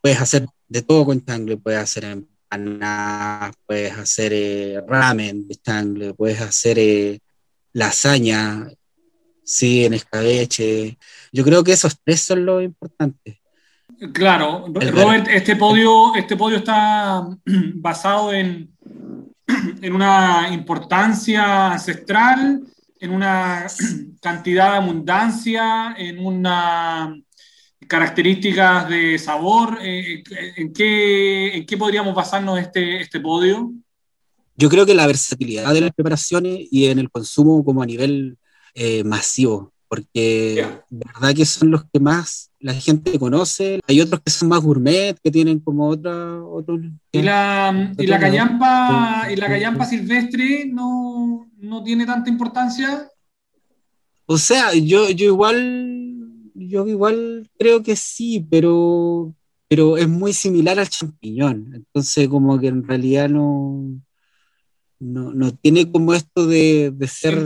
puedes 0.00 0.20
hacer 0.20 0.46
de 0.68 0.82
todo 0.82 1.04
con 1.04 1.24
changle, 1.24 1.56
puedes 1.56 1.80
hacer 1.80 2.04
empanadas, 2.04 2.37
puedes 3.66 3.98
hacer 3.98 4.32
eh, 4.34 4.80
ramen 4.86 5.46
de 5.48 6.14
puedes 6.14 6.40
hacer 6.40 6.78
eh, 6.78 7.20
lasaña, 7.72 8.68
sí, 9.44 9.84
en 9.84 9.94
escabeche. 9.94 10.98
Yo 11.32 11.44
creo 11.44 11.62
que 11.62 11.72
esos 11.72 11.98
tres 12.02 12.20
son 12.20 12.46
lo 12.46 12.60
importantes. 12.60 13.38
Claro, 14.12 14.66
Robert, 14.72 15.26
este 15.28 15.56
podio, 15.56 16.14
este 16.14 16.36
podio 16.36 16.58
está 16.58 17.26
basado 17.74 18.32
en, 18.32 18.70
en 19.82 19.94
una 19.94 20.48
importancia 20.52 21.72
ancestral 21.72 22.62
en 23.00 23.12
una 23.12 23.66
cantidad 24.20 24.72
de 24.72 24.76
abundancia, 24.78 25.94
en 25.96 26.24
una 26.24 27.16
características 27.88 28.88
de 28.88 29.18
sabor? 29.18 29.78
Eh, 29.82 30.22
eh, 30.30 30.52
¿En 30.56 30.72
qué, 30.72 31.56
¿En 31.56 31.66
qué 31.66 31.76
podríamos 31.76 32.14
basarnos 32.14 32.60
este, 32.60 33.00
este 33.00 33.18
podio? 33.18 33.72
Yo 34.56 34.68
creo 34.68 34.86
que 34.86 34.94
la 34.94 35.06
versatilidad 35.06 35.72
de 35.72 35.80
las 35.80 35.92
preparaciones 35.92 36.68
y 36.70 36.86
en 36.86 36.98
el 36.98 37.10
consumo 37.10 37.64
como 37.64 37.82
a 37.82 37.86
nivel 37.86 38.36
eh, 38.74 39.02
masivo, 39.04 39.72
porque 39.88 40.66
verdad 40.90 41.34
que 41.34 41.44
son 41.44 41.70
los 41.70 41.84
que 41.92 42.00
más 42.00 42.50
la 42.60 42.74
gente 42.74 43.18
conoce. 43.18 43.80
Hay 43.86 44.00
otros 44.00 44.20
que 44.20 44.30
son 44.30 44.48
más 44.48 44.60
gourmet, 44.60 45.16
que 45.22 45.30
tienen 45.30 45.60
como 45.60 45.88
otra... 45.88 46.42
Otros, 46.44 46.80
¿Y 47.12 47.22
la, 47.22 47.92
y 47.96 48.06
la 48.06 48.18
callampa, 48.18 49.28
y 49.30 49.36
la 49.36 49.46
callampa 49.46 49.84
silvestre 49.84 50.66
no, 50.66 51.48
no 51.56 51.84
tiene 51.84 52.04
tanta 52.04 52.28
importancia? 52.28 53.08
O 54.26 54.36
sea, 54.36 54.74
yo, 54.74 55.08
yo 55.08 55.26
igual, 55.26 55.97
yo 56.58 56.86
igual 56.86 57.48
creo 57.58 57.82
que 57.82 57.96
sí, 57.96 58.46
pero, 58.50 59.34
pero 59.68 59.96
es 59.96 60.08
muy 60.08 60.32
similar 60.32 60.78
al 60.78 60.88
champiñón. 60.88 61.72
Entonces, 61.74 62.28
como 62.28 62.58
que 62.58 62.68
en 62.68 62.86
realidad 62.86 63.28
no, 63.28 64.00
no, 64.98 65.54
tiene 65.54 65.90
como 65.90 66.14
esto 66.14 66.46
de, 66.46 66.92
ser 67.08 67.44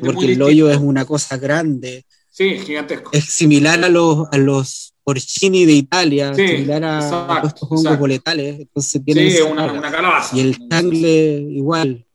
porque 0.00 0.32
el 0.32 0.42
hoyo 0.42 0.70
es 0.70 0.78
una 0.78 1.04
cosa 1.04 1.36
grande. 1.36 2.04
Sí, 2.30 2.58
gigantesco. 2.58 3.10
Es 3.12 3.24
similar 3.24 3.82
a 3.82 3.88
los, 3.88 4.26
a 4.30 4.38
los 4.38 4.94
porcini 5.02 5.64
de 5.64 5.72
Italia, 5.72 6.34
similar 6.34 6.84
a, 6.84 7.42
estos 7.44 7.68
hongos 7.70 7.98
boletales. 7.98 8.60
Entonces 8.60 9.02
tiene 9.04 9.30
sí, 9.30 9.40
una, 9.40 9.72
una, 9.72 9.90
calabaza. 9.90 10.36
Y 10.36 10.40
el 10.40 10.68
tangle 10.68 11.46
igual 11.50 12.05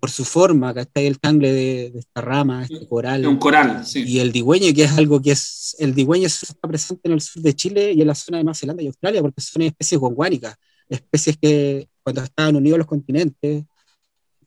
por 0.00 0.10
su 0.10 0.24
forma, 0.24 0.70
está 0.70 1.00
el 1.00 1.18
tangle 1.18 1.52
de, 1.52 1.92
esta 1.98 2.20
rama, 2.20 2.64
este 2.64 2.86
coral. 2.86 3.26
Un 3.26 3.38
coral, 3.38 3.84
sí. 3.84 4.04
Y 4.06 4.20
el 4.20 4.32
digüeñe, 4.32 4.72
que 4.72 4.84
es 4.84 4.92
algo 4.92 5.20
que 5.20 5.32
es, 5.32 5.76
el 5.78 5.94
digüeñe 5.94 6.26
está 6.26 6.68
presente 6.68 7.08
en 7.08 7.12
el 7.12 7.20
sur 7.20 7.42
de 7.42 7.54
Chile 7.54 7.92
y 7.92 8.00
en 8.00 8.06
la 8.06 8.14
zona 8.14 8.38
de 8.38 8.44
Nueva 8.44 8.54
Zelanda 8.54 8.82
y 8.82 8.86
Australia, 8.86 9.22
porque 9.22 9.40
son 9.40 9.62
especies 9.62 10.00
gonguánicas, 10.00 10.56
especies 10.88 11.36
que 11.36 11.88
cuando 12.02 12.22
estaban 12.22 12.56
unidos 12.56 12.78
los 12.78 12.86
continentes, 12.86 13.64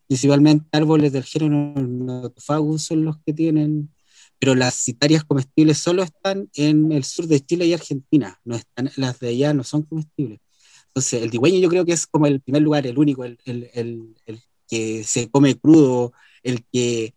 principalmente 0.07 0.65
árboles 0.71 1.11
del 1.11 1.23
género 1.23 1.73
Notophagus 1.75 2.83
son 2.83 3.05
los 3.05 3.17
que 3.25 3.33
tienen, 3.33 3.89
pero 4.39 4.55
las 4.55 4.73
citarias 4.73 5.23
comestibles 5.23 5.77
solo 5.77 6.03
están 6.03 6.49
en 6.55 6.91
el 6.91 7.03
sur 7.03 7.27
de 7.27 7.39
Chile 7.39 7.65
y 7.65 7.73
Argentina, 7.73 8.39
no 8.43 8.55
están, 8.55 8.89
las 8.95 9.19
de 9.19 9.29
allá 9.29 9.53
no 9.53 9.63
son 9.63 9.83
comestibles. 9.83 10.39
Entonces, 10.87 11.21
el 11.23 11.29
digüeñe 11.29 11.61
yo 11.61 11.69
creo 11.69 11.85
que 11.85 11.93
es 11.93 12.05
como 12.05 12.25
el 12.25 12.41
primer 12.41 12.61
lugar, 12.61 12.85
el 12.85 12.97
único, 12.97 13.23
el, 13.23 13.37
el, 13.45 13.69
el, 13.73 14.15
el 14.25 14.41
que 14.71 15.03
se 15.03 15.29
come 15.29 15.59
crudo, 15.59 16.13
el 16.43 16.63
que 16.71 17.13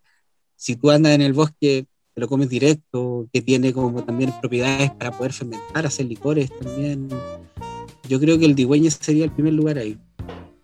si 0.57 0.75
tú 0.75 0.91
andas 0.91 1.13
en 1.13 1.23
el 1.23 1.33
bosque 1.33 1.87
te 2.13 2.21
lo 2.21 2.29
comes 2.29 2.49
directo, 2.49 3.29
que 3.33 3.41
tiene 3.43 3.73
como 3.73 4.03
también 4.05 4.33
propiedades 4.41 4.91
para 4.91 5.13
poder 5.13 5.33
fermentar, 5.33 5.87
hacer 5.87 6.07
licores 6.07 6.51
también. 6.59 7.09
Yo 8.09 8.21
creo 8.21 8.39
que 8.39 8.45
el 8.45 8.55
digüeño 8.55 8.91
sería 8.91 9.25
el 9.25 9.33
primer 9.33 9.53
lugar 9.53 9.79
ahí. 9.79 9.99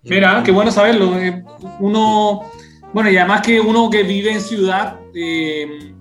Mira, 0.02 0.42
qué 0.44 0.52
bueno 0.52 0.70
saberlo. 0.70 1.18
Eh, 1.18 1.42
uno, 1.80 2.40
bueno, 2.92 3.10
y 3.10 3.16
además 3.16 3.42
que 3.42 3.60
uno 3.60 3.90
que 3.90 4.02
vive 4.02 4.32
en 4.32 4.40
ciudad, 4.40 4.98
eh, 5.14 5.92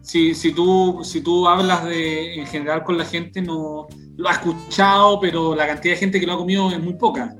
si, 0.00 0.34
si, 0.34 0.52
tú, 0.52 1.00
si 1.02 1.20
tú 1.20 1.48
hablas 1.48 1.84
de, 1.84 2.34
en 2.36 2.46
general 2.46 2.84
con 2.84 2.96
la 2.96 3.04
gente, 3.04 3.42
no 3.42 3.88
lo 4.16 4.28
ha 4.28 4.32
escuchado, 4.32 5.18
pero 5.20 5.54
la 5.54 5.66
cantidad 5.66 5.94
de 5.94 6.00
gente 6.00 6.20
que 6.20 6.26
lo 6.26 6.34
ha 6.34 6.38
comido 6.38 6.70
es 6.70 6.80
muy 6.80 6.94
poca. 6.94 7.34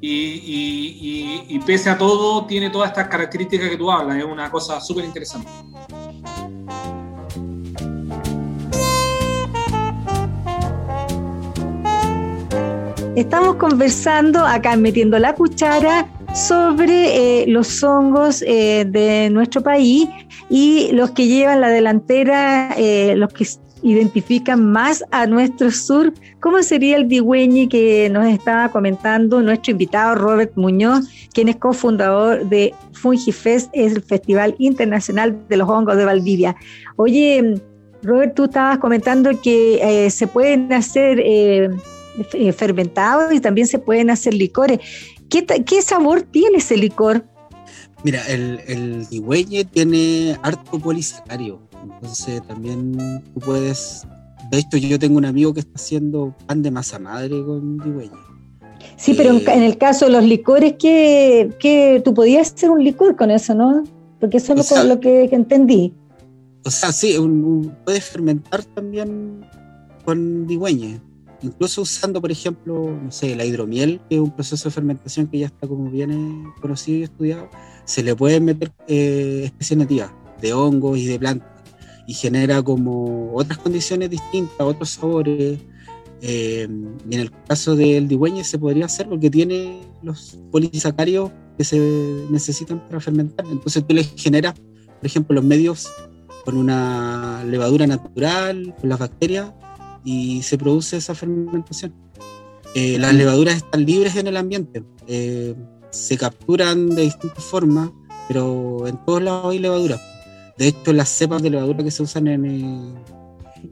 Y, 0.00 1.58
pese 1.66 1.90
a 1.90 1.98
todo, 1.98 2.46
tiene 2.46 2.70
todas 2.70 2.90
estas 2.90 3.08
características 3.08 3.70
que 3.70 3.76
tú 3.76 3.90
hablas. 3.90 4.16
Es 4.16 4.24
una 4.24 4.50
cosa 4.50 4.80
súper 4.80 5.04
interesante. 5.04 5.48
Estamos 13.16 13.56
conversando 13.56 14.46
acá 14.46 14.76
metiendo 14.76 15.18
la 15.18 15.34
cuchara 15.34 16.06
sobre 16.34 17.42
eh, 17.42 17.46
los 17.48 17.82
hongos 17.82 18.42
eh, 18.42 18.84
de 18.86 19.28
nuestro 19.30 19.60
país 19.60 20.08
y 20.48 20.92
los 20.92 21.10
que 21.10 21.26
llevan 21.26 21.60
la 21.60 21.68
delantera, 21.68 22.74
eh, 22.76 23.14
los 23.16 23.32
que 23.32 23.44
identifican 23.82 24.70
más 24.70 25.04
a 25.10 25.26
nuestro 25.26 25.70
sur. 25.70 26.12
¿Cómo 26.40 26.62
sería 26.62 26.96
el 26.96 27.08
digüeñi 27.08 27.68
que 27.68 28.08
nos 28.10 28.26
estaba 28.26 28.70
comentando 28.70 29.42
nuestro 29.42 29.72
invitado 29.72 30.14
Robert 30.14 30.52
Muñoz, 30.56 31.08
quien 31.32 31.48
es 31.48 31.56
cofundador 31.56 32.48
de 32.48 32.74
FungiFest, 32.92 33.70
es 33.72 33.94
el 33.94 34.02
Festival 34.02 34.54
Internacional 34.58 35.38
de 35.48 35.56
los 35.56 35.68
Hongos 35.68 35.96
de 35.96 36.04
Valdivia? 36.04 36.56
Oye, 36.96 37.60
Robert, 38.02 38.34
tú 38.34 38.44
estabas 38.44 38.78
comentando 38.78 39.30
que 39.40 40.06
eh, 40.06 40.10
se 40.10 40.26
pueden 40.26 40.72
hacer 40.72 41.20
eh, 41.20 41.68
eh, 42.32 42.52
fermentados 42.52 43.32
y 43.32 43.40
también 43.40 43.66
se 43.66 43.78
pueden 43.78 44.10
hacer 44.10 44.34
licores. 44.34 44.78
¿Qué, 45.28 45.44
¿Qué 45.44 45.82
sabor 45.82 46.22
tiene 46.22 46.58
ese 46.58 46.76
licor? 46.76 47.24
Mira, 48.04 48.22
el, 48.28 48.60
el 48.68 49.08
digüeñe 49.08 49.64
tiene 49.64 50.38
harto 50.42 50.78
polisacario, 50.78 51.60
entonces 51.82 52.42
también 52.46 52.92
tú 53.34 53.40
puedes... 53.40 54.06
De 54.50 54.58
hecho, 54.58 54.76
yo 54.78 54.98
tengo 54.98 55.18
un 55.18 55.24
amigo 55.24 55.52
que 55.52 55.60
está 55.60 55.72
haciendo 55.74 56.34
pan 56.46 56.62
de 56.62 56.70
masa 56.70 56.98
madre 56.98 57.42
con 57.44 57.76
digüeñe. 57.78 58.12
Sí, 58.96 59.14
pero 59.14 59.30
en, 59.30 59.36
Eh, 59.38 59.44
en 59.48 59.62
el 59.62 59.76
caso 59.76 60.06
de 60.06 60.12
los 60.12 60.24
licores, 60.24 60.74
que, 60.78 61.50
que 61.60 62.00
tú 62.04 62.14
podías 62.14 62.52
hacer 62.54 62.70
un 62.70 62.82
licor 62.82 63.16
con 63.16 63.30
eso, 63.30 63.54
¿no? 63.54 63.82
Porque 64.20 64.38
eso 64.38 64.52
es 64.52 64.58
lo, 64.58 64.62
sea- 64.62 64.84
lo 64.84 65.00
que, 65.00 65.26
que 65.28 65.36
entendí. 65.36 65.92
O 66.64 66.70
sea, 66.70 66.92
sí, 66.92 67.16
un- 67.18 67.44
un- 67.44 67.76
puedes 67.84 68.04
fermentar 68.04 68.64
también 68.64 69.44
con 70.04 70.46
digüeñe. 70.46 71.00
Incluso 71.42 71.82
usando, 71.82 72.20
por 72.20 72.32
ejemplo, 72.32 72.98
no 73.00 73.12
sé, 73.12 73.36
la 73.36 73.44
hidromiel, 73.44 74.00
que 74.08 74.16
es 74.16 74.20
un 74.20 74.30
proceso 74.30 74.68
de 74.68 74.72
fermentación 74.74 75.26
que 75.28 75.38
ya 75.40 75.46
está 75.46 75.68
como 75.68 75.90
bien 75.90 76.10
eh, 76.10 76.44
conocido 76.60 76.98
y 76.98 77.02
estudiado, 77.04 77.48
se 77.84 78.02
le 78.02 78.16
pueden 78.16 78.44
meter 78.46 78.72
eh, 78.88 79.42
especies 79.44 79.78
nativas 79.78 80.10
de 80.40 80.52
hongos 80.52 80.98
y 80.98 81.06
de 81.06 81.18
plantas 81.18 81.48
y 82.08 82.14
genera 82.14 82.62
como 82.62 83.34
otras 83.34 83.58
condiciones 83.58 84.08
distintas, 84.08 84.58
otros 84.58 84.88
sabores. 84.88 85.58
Eh, 86.22 86.66
y 87.08 87.14
en 87.14 87.20
el 87.20 87.30
caso 87.46 87.76
del 87.76 88.08
digüeñe 88.08 88.42
se 88.44 88.58
podría 88.58 88.86
hacer 88.86 89.08
porque 89.08 89.28
tiene 89.30 89.82
los 90.02 90.38
polisacarios 90.50 91.30
que 91.58 91.64
se 91.64 91.78
necesitan 92.30 92.80
para 92.88 92.98
fermentar. 92.98 93.44
Entonces 93.50 93.86
tú 93.86 93.94
le 93.94 94.04
generas, 94.04 94.54
por 94.54 95.04
ejemplo, 95.06 95.34
los 95.34 95.44
medios 95.44 95.86
con 96.46 96.56
una 96.56 97.44
levadura 97.44 97.86
natural, 97.86 98.74
con 98.80 98.88
las 98.88 98.98
bacterias, 98.98 99.52
y 100.02 100.40
se 100.40 100.56
produce 100.56 100.96
esa 100.96 101.14
fermentación. 101.14 101.92
Eh, 102.74 102.98
las 102.98 103.12
levaduras 103.12 103.56
están 103.56 103.84
libres 103.84 104.16
en 104.16 104.28
el 104.28 104.38
ambiente, 104.38 104.82
eh, 105.06 105.54
se 105.90 106.16
capturan 106.16 106.88
de 106.88 107.02
distintas 107.02 107.44
formas, 107.44 107.90
pero 108.28 108.86
en 108.86 108.96
todos 109.04 109.22
lados 109.22 109.52
hay 109.52 109.58
levaduras. 109.58 110.00
De 110.58 110.68
hecho, 110.68 110.92
las 110.92 111.08
cepas 111.08 111.40
de 111.40 111.50
levadura 111.50 111.84
que 111.84 111.90
se 111.92 112.02
usan 112.02 112.26
en, 112.26 112.44
eh, 112.44 112.94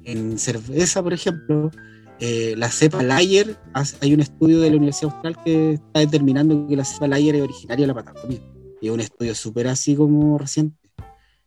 en 0.05 0.39
cerveza, 0.39 1.03
por 1.03 1.13
ejemplo, 1.13 1.73
eh, 2.21 2.55
la 2.57 2.71
cepa 2.71 3.03
Layer, 3.03 3.57
hay 4.01 4.15
un 4.15 4.21
estudio 4.21 4.61
de 4.61 4.71
la 4.71 4.77
Universidad 4.77 5.13
Austral 5.13 5.37
que 5.45 5.73
está 5.75 6.01
determinando 6.01 6.67
que 6.69 6.77
la 6.77 6.85
cepa 6.85 7.09
Layer 7.09 7.35
es 7.35 7.43
originaria 7.43 7.83
de 7.83 7.87
la 7.89 7.95
Patagonia. 7.95 8.41
Y 8.81 8.87
es 8.87 8.93
un 8.93 9.01
estudio 9.01 9.35
súper 9.35 9.67
así 9.67 9.97
como 9.97 10.39
reciente. 10.39 10.77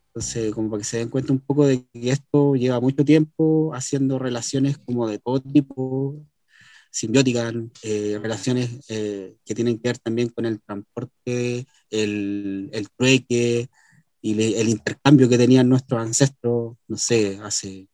Entonces, 0.08 0.54
como 0.54 0.70
para 0.70 0.80
que 0.80 0.86
se 0.86 0.98
den 0.98 1.10
cuenta 1.10 1.32
un 1.32 1.40
poco 1.40 1.66
de 1.66 1.86
que 1.94 2.12
esto 2.12 2.56
lleva 2.56 2.82
mucho 2.82 3.06
tiempo 3.06 3.72
haciendo 3.74 4.20
relaciones 4.20 4.78
como 4.78 5.08
de 5.08 5.20
todo 5.20 5.40
tipo, 5.40 6.22
simbióticas, 6.92 7.54
eh, 7.84 8.20
relaciones 8.22 8.82
eh, 8.90 9.38
que 9.46 9.56
tienen 9.56 9.78
que 9.80 9.88
ver 9.90 10.00
también 10.00 10.30
con 10.30 10.46
el 10.46 10.60
transporte, 10.62 11.66
el, 11.90 12.70
el 12.74 12.90
trueque 12.90 13.70
y 14.22 14.34
le- 14.36 14.60
el 14.60 14.70
intercambio 14.70 15.30
que 15.30 15.38
tenían 15.38 15.70
nuestros 15.70 16.02
ancestros, 16.02 16.76
no 16.88 16.98
sé, 16.98 17.40
hace 17.44 17.88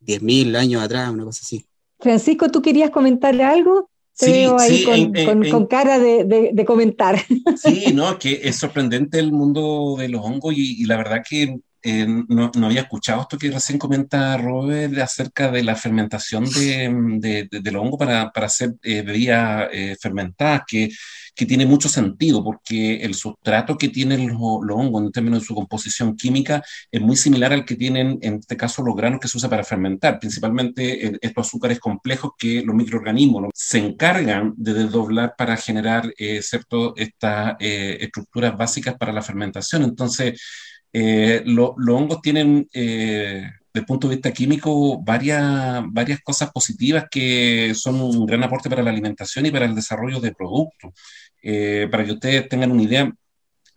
10.000 0.00 0.54
años 0.56 0.82
atrás, 0.82 1.10
una 1.10 1.24
cosa 1.24 1.40
así. 1.42 1.64
Francisco, 1.98 2.50
¿tú 2.50 2.62
querías 2.62 2.90
comentar 2.90 3.40
algo? 3.42 3.90
Te 4.18 4.26
Sí, 4.26 4.32
veo 4.32 4.58
ahí 4.58 4.78
sí, 4.78 4.84
con, 4.84 4.94
en- 5.16 5.26
con- 5.26 5.44
en- 5.44 5.50
con 5.50 5.66
cara 5.66 5.98
de, 5.98 6.24
de- 6.24 6.50
de 6.52 6.64
comentar. 6.64 7.18
Sí, 7.56 7.92
no, 7.94 8.18
que 8.18 8.40
es 8.44 8.56
sorprendente 8.56 9.18
el 9.18 9.32
mundo 9.32 9.96
de 9.98 10.08
los 10.08 10.20
hongos 10.24 10.54
y, 10.56 10.82
y 10.82 10.84
la 10.86 10.96
verdad 10.96 11.22
que 11.28 11.58
eh, 11.82 12.06
no, 12.28 12.50
había 12.64 12.82
escuchado 12.82 13.22
esto 13.22 13.38
que 13.38 13.50
recién 13.50 13.78
comenta 13.78 14.36
Robert 14.36 14.96
acerca 14.98 15.50
de 15.50 15.62
la 15.62 15.76
fermentación 15.76 16.44
de, 16.50 17.48
de, 17.50 17.60
de- 17.60 17.76
hongo 17.76 17.96
para, 17.98 18.30
para 18.32 18.46
hacer 18.46 18.74
eh, 18.82 19.02
bebidas 19.02 19.68
eh, 19.72 19.96
fermentadas, 20.00 20.62
que, 20.66 20.90
que 21.34 21.46
tiene 21.46 21.64
mucho 21.66 21.88
sentido 21.88 22.44
porque 22.44 22.96
el 23.02 23.14
sustrato 23.14 23.78
que 23.78 23.88
tienen 23.88 24.28
los, 24.28 24.38
los 24.62 24.76
hongos 24.76 25.02
en 25.04 25.12
términos 25.12 25.40
de 25.40 25.46
su 25.46 25.54
composición 25.54 26.16
química 26.16 26.62
es 26.90 27.00
muy 27.00 27.16
similar 27.16 27.52
al 27.52 27.64
que 27.64 27.76
tienen 27.76 28.18
en 28.22 28.34
este 28.34 28.56
caso 28.56 28.82
los 28.82 28.96
granos 28.96 29.20
que 29.20 29.28
se 29.28 29.38
usa 29.38 29.48
para 29.48 29.64
fermentar, 29.64 30.18
principalmente 30.18 31.06
eh, 31.06 31.18
estos 31.20 31.46
azúcares 31.46 31.78
complejos 31.80 32.32
que 32.38 32.62
los 32.62 32.74
microorganismos 32.74 33.50
se 33.54 33.78
encargan 33.78 34.52
de 34.56 34.74
desdoblar 34.74 35.34
para 35.36 35.56
generar 35.56 36.12
estas 36.16 37.56
estructuras 37.60 38.56
básicas 38.56 38.96
para 38.98 39.12
la 39.12 39.22
fermentación. 39.22 39.82
Entonces, 39.82 40.40
eh, 40.92 41.42
lo- 41.46 41.74
los 41.78 41.96
hongos 41.96 42.20
tienen, 42.22 42.68
eh, 42.72 43.42
desde 43.72 43.80
el 43.82 43.86
punto 43.86 44.08
de 44.08 44.16
vista 44.16 44.32
químico, 44.32 45.00
varias, 45.02 45.82
varias 45.90 46.20
cosas 46.22 46.50
positivas 46.52 47.06
que 47.10 47.72
son 47.74 48.00
un 48.00 48.26
gran 48.26 48.42
aporte 48.42 48.68
para 48.70 48.82
la 48.82 48.90
alimentación 48.90 49.46
y 49.46 49.50
para 49.50 49.66
el 49.66 49.74
desarrollo 49.74 50.20
de 50.20 50.32
productos. 50.34 50.92
Eh, 51.42 51.88
para 51.90 52.04
que 52.04 52.12
ustedes 52.12 52.48
tengan 52.48 52.72
una 52.72 52.82
idea, 52.82 53.12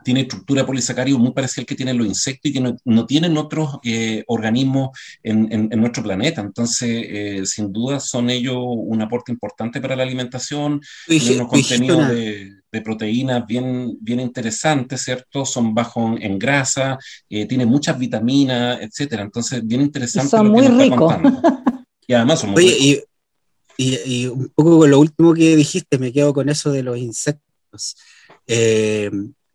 tiene 0.03 0.21
estructura 0.21 0.65
polisacario 0.65 1.17
muy 1.17 1.31
parecida 1.31 1.61
al 1.61 1.65
que 1.67 1.75
tienen 1.75 1.97
los 1.97 2.07
insectos 2.07 2.49
y 2.51 2.53
que 2.53 2.59
no, 2.61 2.75
no 2.85 3.05
tienen 3.05 3.37
otros 3.37 3.79
eh, 3.83 4.23
organismos 4.27 4.89
en, 5.23 5.51
en- 5.51 5.69
en 5.71 5.79
nuestro 5.79 6.03
planeta. 6.03 6.41
Entonces, 6.41 6.89
eh, 7.09 7.41
sin 7.45 7.71
duda, 7.71 7.99
son 8.01 8.29
ellos 8.29 8.57
un 8.59 9.01
aporte 9.01 9.31
importante 9.31 9.79
para 9.79 9.95
la 9.95 10.03
alimentación, 10.03 10.81
tienen 11.17 11.35
unos 11.35 11.47
contenidos 11.49 12.07
de, 12.07 12.51
de 12.73 12.81
proteínas 12.81 13.45
bien, 13.45 13.95
bien 14.01 14.19
interesantes, 14.19 15.01
¿cierto? 15.03 15.45
Son 15.45 15.75
bajos 15.75 16.17
en 16.19 16.39
grasa, 16.39 16.97
eh, 17.29 17.45
tienen 17.45 17.69
muchas 17.69 17.97
vitaminas, 17.99 18.79
etcétera. 18.81 19.21
Entonces, 19.23 19.61
bien 19.65 19.81
interesante 19.81 20.29
son 20.31 20.47
lo 20.47 20.53
que 20.55 20.61
muy 20.61 20.67
nos 20.67 20.81
está 20.81 20.83
ricos. 20.95 21.13
contando. 21.13 21.41
Y 22.07 22.13
además 22.15 22.39
son 22.41 22.49
muy 22.51 22.63
Oye, 22.65 22.73
ricos. 22.73 23.07
y, 23.77 23.93
y, 23.95 23.99
y 24.23 24.27
un 24.27 24.49
poco 24.55 24.79
con 24.79 24.89
lo 24.91 24.99
último 24.99 25.33
que 25.35 25.55
dijiste, 25.55 25.97
me 25.99 26.11
quedo 26.11 26.33
con 26.33 26.49
eso 26.49 26.71
de 26.71 26.83
los 26.83 26.97
insectos. 26.97 27.95
Eh, 28.47 29.09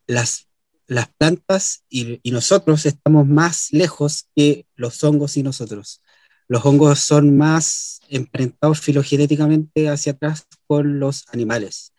las, 0.06 0.46
las 0.86 1.08
plantas 1.18 1.82
y, 1.90 2.20
y 2.22 2.30
nosotros 2.30 2.86
estamos 2.86 3.26
más 3.26 3.68
lejos 3.72 4.28
que 4.34 4.64
los 4.76 5.02
hongos 5.04 5.36
y 5.36 5.42
nosotros. 5.42 6.00
Los 6.46 6.64
hongos 6.64 7.00
son 7.00 7.36
más 7.36 8.00
emparentados 8.08 8.80
filogenéticamente 8.80 9.88
hacia 9.90 10.12
atrás 10.12 10.46
con 10.66 10.98
los 11.00 11.24
animales. 11.32 11.92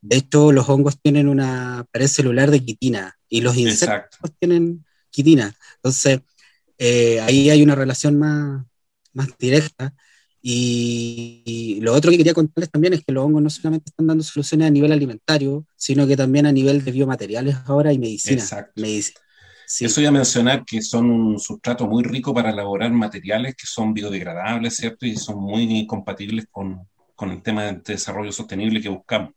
De 0.00 0.16
hecho, 0.18 0.52
los 0.52 0.68
hongos 0.68 1.00
tienen 1.00 1.28
una 1.28 1.84
pared 1.90 2.06
celular 2.06 2.50
de 2.50 2.64
quitina 2.64 3.14
y 3.28 3.40
los 3.40 3.56
insectos 3.56 4.20
Exacto. 4.20 4.36
tienen 4.38 4.84
quitina. 5.10 5.54
Entonces, 5.76 6.20
eh, 6.78 7.20
ahí 7.20 7.50
hay 7.50 7.62
una 7.62 7.74
relación 7.74 8.18
más, 8.18 8.64
más 9.12 9.28
directa. 9.38 9.94
Y, 10.42 11.42
y 11.44 11.80
lo 11.80 11.92
otro 11.92 12.10
que 12.12 12.18
quería 12.18 12.34
contarles 12.34 12.70
también 12.70 12.92
es 12.92 13.04
que 13.04 13.12
los 13.12 13.24
hongos 13.24 13.42
no 13.42 13.50
solamente 13.50 13.90
están 13.90 14.06
dando 14.06 14.22
soluciones 14.22 14.68
a 14.68 14.70
nivel 14.70 14.92
alimentario, 14.92 15.66
sino 15.74 16.06
que 16.06 16.16
también 16.16 16.46
a 16.46 16.52
nivel 16.52 16.84
de 16.84 16.92
biomateriales 16.92 17.56
ahora 17.66 17.92
y 17.92 17.98
medicina. 17.98 18.42
Exacto. 18.42 18.80
Medici- 18.80 19.14
sí. 19.66 19.86
Eso 19.86 20.00
iba 20.00 20.10
a 20.10 20.12
mencionar 20.12 20.64
que 20.64 20.80
son 20.82 21.10
un 21.10 21.40
sustrato 21.40 21.88
muy 21.88 22.04
rico 22.04 22.32
para 22.32 22.50
elaborar 22.50 22.92
materiales 22.92 23.56
que 23.56 23.66
son 23.66 23.92
biodegradables, 23.92 24.76
¿cierto? 24.76 25.04
Y 25.04 25.16
son 25.16 25.40
muy 25.40 25.84
compatibles 25.84 26.46
con, 26.48 26.86
con 27.16 27.30
el 27.30 27.42
tema 27.42 27.64
de 27.64 27.80
desarrollo 27.84 28.30
sostenible 28.30 28.80
que 28.80 28.88
buscamos. 28.88 29.32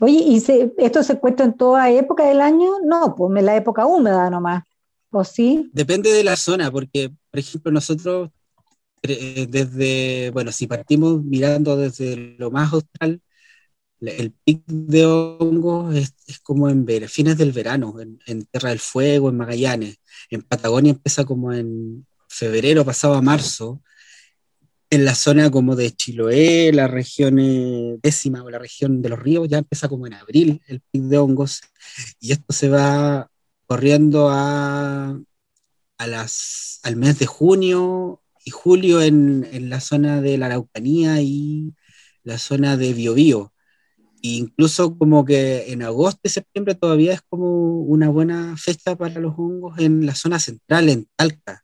Oye, 0.00 0.22
¿y 0.26 0.40
se- 0.40 0.72
esto 0.78 1.02
se 1.02 1.18
cuesta 1.18 1.44
en 1.44 1.54
toda 1.56 1.90
época 1.90 2.24
del 2.26 2.40
año? 2.40 2.70
No, 2.84 3.14
pues 3.16 3.36
en 3.38 3.46
la 3.46 3.56
época 3.56 3.86
húmeda 3.86 4.30
nomás. 4.30 4.64
¿O 5.10 5.24
sí? 5.24 5.70
Depende 5.72 6.10
de 6.12 6.24
la 6.24 6.36
zona, 6.36 6.70
porque, 6.70 7.10
por 7.30 7.40
ejemplo, 7.40 7.72
nosotros, 7.72 8.30
eh, 9.02 9.46
desde, 9.48 10.30
bueno, 10.32 10.52
si 10.52 10.66
partimos 10.66 11.22
mirando 11.24 11.76
desde 11.76 12.36
lo 12.38 12.50
más 12.50 12.72
austral, 12.72 13.22
el 14.00 14.32
pic 14.32 14.62
de 14.66 15.06
hongos 15.06 15.94
es, 15.96 16.14
es 16.26 16.40
como 16.40 16.68
en 16.70 16.84
ver- 16.86 17.08
fines 17.08 17.38
del 17.38 17.52
verano, 17.52 18.00
en, 18.00 18.18
en 18.26 18.44
Tierra 18.46 18.70
del 18.70 18.80
Fuego, 18.80 19.28
en 19.30 19.36
Magallanes. 19.38 19.98
En 20.30 20.42
Patagonia 20.42 20.92
empieza 20.92 21.24
como 21.24 21.52
en 21.52 22.06
febrero, 22.28 22.84
pasado 22.84 23.14
a 23.14 23.22
marzo. 23.22 23.82
En 24.90 25.04
la 25.04 25.14
zona 25.14 25.50
como 25.50 25.76
de 25.76 25.90
Chiloé, 25.90 26.72
la 26.72 26.88
región 26.88 27.38
eh, 27.38 27.98
décima 28.02 28.42
o 28.42 28.50
la 28.50 28.58
región 28.58 29.02
de 29.02 29.10
los 29.10 29.18
ríos, 29.18 29.46
ya 29.48 29.58
empieza 29.58 29.88
como 29.88 30.06
en 30.06 30.14
abril 30.14 30.62
el 30.66 30.80
pic 30.80 31.02
de 31.02 31.18
hongos. 31.18 31.60
Y 32.20 32.32
esto 32.32 32.52
se 32.54 32.68
va 32.70 33.30
corriendo 33.66 34.30
a, 34.30 35.20
a 35.98 36.06
las, 36.06 36.80
al 36.84 36.96
mes 36.96 37.18
de 37.18 37.26
junio 37.26 38.22
y 38.44 38.50
julio 38.50 39.02
en, 39.02 39.46
en 39.52 39.68
la 39.68 39.80
zona 39.80 40.22
de 40.22 40.38
la 40.38 40.46
Araucanía 40.46 41.20
y 41.20 41.74
la 42.22 42.38
zona 42.38 42.76
de 42.78 42.94
Biobío. 42.94 43.52
E 44.22 44.28
incluso 44.30 44.96
como 44.98 45.24
que 45.24 45.72
en 45.72 45.82
agosto 45.82 46.20
y 46.24 46.30
septiembre 46.30 46.74
todavía 46.74 47.14
es 47.14 47.22
como 47.28 47.80
una 47.82 48.08
buena 48.08 48.56
fecha 48.56 48.96
para 48.96 49.20
los 49.20 49.34
hongos 49.36 49.78
en 49.78 50.06
la 50.06 50.14
zona 50.14 50.38
central, 50.40 50.88
en 50.88 51.08
Talca. 51.16 51.62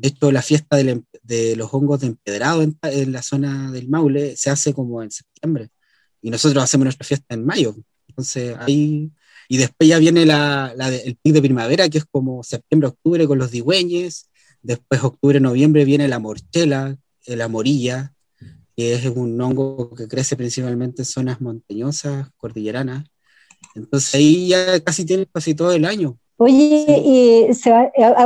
De 0.00 0.08
hecho, 0.08 0.30
la 0.32 0.42
fiesta 0.42 0.80
em- 0.80 1.04
de 1.22 1.56
los 1.56 1.72
hongos 1.72 2.00
de 2.00 2.08
empedrado 2.08 2.62
en, 2.62 3.12
la 3.12 3.22
zona 3.22 3.72
del 3.72 3.88
Maule 3.88 4.36
se 4.36 4.50
hace 4.50 4.72
como 4.72 5.02
en 5.02 5.10
septiembre. 5.10 5.70
Y 6.22 6.30
nosotros 6.30 6.62
hacemos 6.62 6.84
nuestra 6.84 7.06
fiesta 7.06 7.34
en 7.34 7.44
mayo. 7.44 7.76
Entonces, 8.08 8.56
ahí 8.58 9.10
y 9.48 9.56
después 9.56 9.88
ya 9.88 9.98
viene 9.98 10.26
la, 10.26 10.74
el 11.04 11.16
pic 11.16 11.32
de 11.32 11.40
primavera, 11.40 11.88
que 11.88 11.98
es 11.98 12.04
como 12.04 12.44
septiembre-octubre 12.44 13.26
con 13.26 13.38
los 13.38 13.50
digüeñes. 13.50 14.28
Después, 14.62 15.02
octubre-noviembre, 15.02 15.86
viene 15.86 16.06
la 16.06 16.18
morchela, 16.18 16.98
eh, 17.24 17.36
la 17.36 17.48
morilla, 17.48 18.12
que 18.76 18.92
es 18.92 19.06
un 19.06 19.40
hongo 19.40 19.94
que 19.94 20.06
crece 20.06 20.36
principalmente 20.36 21.02
en 21.02 21.06
zonas 21.06 21.40
montañosas, 21.40 22.28
cordilleranas. 22.36 23.06
Entonces 23.74 24.14
ahí 24.14 24.48
ya 24.48 24.80
casi 24.80 25.04
tienes 25.06 25.26
casi 25.32 25.54
todo 25.54 25.72
el 25.72 25.86
año. 25.86 26.18
Oye, 26.40 26.84
eh, 26.88 27.50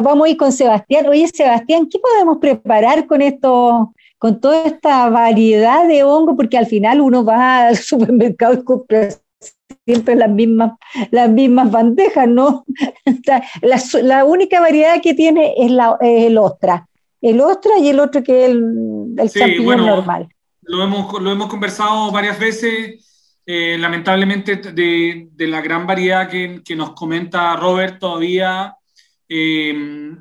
vamos 0.02 0.26
a 0.26 0.30
ir 0.30 0.36
con 0.36 0.52
Sebastián. 0.52 1.06
Oye, 1.06 1.26
Sebastián, 1.28 1.88
¿qué 1.90 1.98
podemos 1.98 2.36
preparar 2.36 3.06
con 3.06 3.22
esto, 3.22 3.94
con 4.18 4.38
toda 4.38 4.64
esta 4.64 5.08
variedad 5.08 5.88
de 5.88 6.02
hongos? 6.02 6.36
Porque 6.36 6.58
al 6.58 6.66
final 6.66 7.00
uno 7.00 7.24
va 7.24 7.68
al 7.68 7.76
supermercado 7.78 8.52
y 8.52 8.64
compra 8.64 9.08
siempre 9.86 10.14
las 10.14 10.28
mismas, 10.28 10.72
las 11.10 11.30
mismas 11.30 11.70
bandejas, 11.70 12.28
¿no? 12.28 12.66
la, 14.02 14.24
única 14.26 14.60
variedad 14.60 15.00
que 15.00 15.14
tiene 15.14 15.54
es, 15.56 15.70
la, 15.70 15.96
el 16.02 16.36
ostra. 16.36 16.86
El 17.22 17.40
ostra 17.40 17.78
y 17.78 17.88
el 17.88 17.98
otro 17.98 18.22
que 18.22 18.44
es 18.44 18.50
el, 18.50 19.14
el 19.16 19.30
champiñón 19.30 19.86
normal. 19.86 20.28
Lo 20.60 20.84
hemos, 20.84 21.18
lo 21.18 21.30
hemos 21.30 21.48
conversado 21.48 22.12
varias 22.12 22.38
veces. 22.38 23.11
Eh, 23.44 23.76
lamentablemente, 23.78 24.56
de, 24.56 25.28
la 25.38 25.60
gran 25.60 25.86
variedad 25.86 26.28
que, 26.28 26.76
nos 26.76 26.92
comenta 26.92 27.56
Robert, 27.56 27.98
todavía 27.98 28.76
eh, 29.28 30.12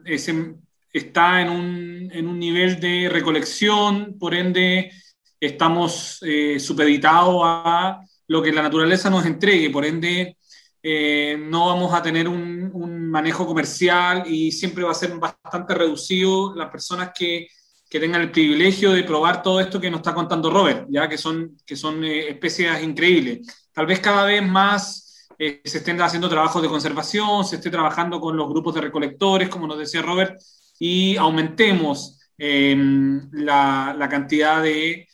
está 0.91 1.41
en 1.41 1.49
un, 1.49 2.27
un, 2.27 2.39
nivel 2.39 2.79
de 2.79 3.09
recolección, 3.09 4.17
por 4.19 4.33
ende, 4.33 4.91
estamos 5.39 6.19
eh, 6.23 6.59
supeditados 6.59 7.41
a 7.43 8.01
lo 8.27 8.41
que 8.41 8.51
la 8.51 8.63
naturaleza 8.63 9.09
nos 9.09 9.25
entregue, 9.25 9.69
por 9.69 9.85
ende 9.85 10.37
no 10.83 11.67
vamos 11.67 11.93
a 11.93 12.01
tener 12.01 12.27
un, 12.27 13.09
manejo 13.11 13.45
comercial 13.45 14.23
y 14.25 14.51
siempre 14.53 14.83
va 14.83 14.91
a 14.91 14.95
ser 14.95 15.11
bastante 15.17 15.75
reducido 15.75 16.55
las 16.55 16.71
personas 16.71 17.11
que, 17.13 17.47
que, 17.91 17.99
tengan 17.99 18.21
el 18.21 18.31
privilegio 18.31 18.91
de 18.91 19.03
probar 19.03 19.43
todo 19.43 19.59
esto 19.59 19.81
que 19.81 19.91
nos 19.91 19.99
está 19.99 20.13
contando 20.13 20.49
Robert, 20.49 20.87
ya 20.89 21.09
que 21.09 21.17
son, 21.17 21.57
que 21.65 21.75
son 21.75 22.03
eh, 22.03 22.29
especies 22.29 22.81
increíbles. 22.81 23.67
Tal 23.73 23.85
vez 23.85 23.99
cada 23.99 24.25
vez 24.25 24.41
más 24.41 25.27
eh, 25.37 25.61
se 25.65 25.79
estén 25.79 26.01
haciendo 26.01 26.29
trabajos 26.29 26.61
de 26.61 26.69
conservación, 26.69 27.43
se 27.43 27.57
esté 27.57 27.69
trabajando 27.69 28.19
con 28.21 28.37
los 28.37 28.47
grupos 28.47 28.75
de 28.75 28.81
recolectores, 28.81 29.49
como 29.49 29.67
nos 29.67 29.77
decía 29.77 30.01
Robert, 30.01 30.39
y 30.79 31.17
aumentemos 31.17 32.17
la, 32.37 33.95
la 33.95 34.09
cantidad 34.09 34.63
de 34.63 35.05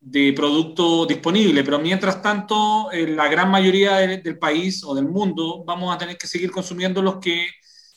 de 0.00 0.32
producto 0.32 1.06
disponible, 1.06 1.64
pero 1.64 1.78
mientras 1.78 2.22
tanto, 2.22 2.90
en 2.92 3.16
la 3.16 3.28
gran 3.28 3.50
mayoría 3.50 3.96
del 3.96 4.38
país 4.38 4.82
o 4.84 4.94
del 4.94 5.06
mundo 5.06 5.64
vamos 5.66 5.94
a 5.94 5.98
tener 5.98 6.16
que 6.16 6.26
seguir 6.26 6.50
consumiendo 6.50 7.02
los 7.02 7.18
que 7.18 7.46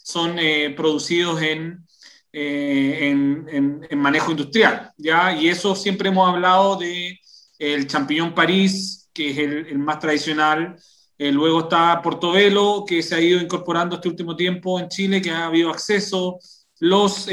son 0.04 0.38
eh, 0.39 0.74
producidos 0.76 1.41
en, 1.41 1.86
eh, 2.34 3.10
en, 3.10 3.86
en, 3.89 4.00
manejo 4.00 4.32
industrial, 4.32 4.91
¿ya? 4.98 5.36
Y 5.36 5.50
eso 5.50 5.76
siempre 5.76 6.10
hemos 6.10 6.28
hablado 6.30 6.78
de 6.78 7.20
el 7.60 7.88
champiñón 7.88 8.34
París, 8.34 9.10
que 9.13 9.32
es 9.32 9.38
el, 9.38 9.67
el 9.67 9.80
más 9.80 10.00
tradicional, 10.00 10.76
eh, 11.17 11.32
luego 11.32 11.62
está 11.62 12.02
Portobelo, 12.02 12.84
que 12.88 13.04
se 13.04 13.15
ha 13.15 13.22
ido 13.22 13.39
incorporando 13.39 13.96
este 13.96 14.10
último 14.10 14.36
tiempo 14.36 14.80
en 14.80 14.89
Chile, 14.89 15.22
que 15.22 15.32
ha 15.32 15.46
habido 15.46 15.70
acceso, 15.70 16.39
los 16.80 17.28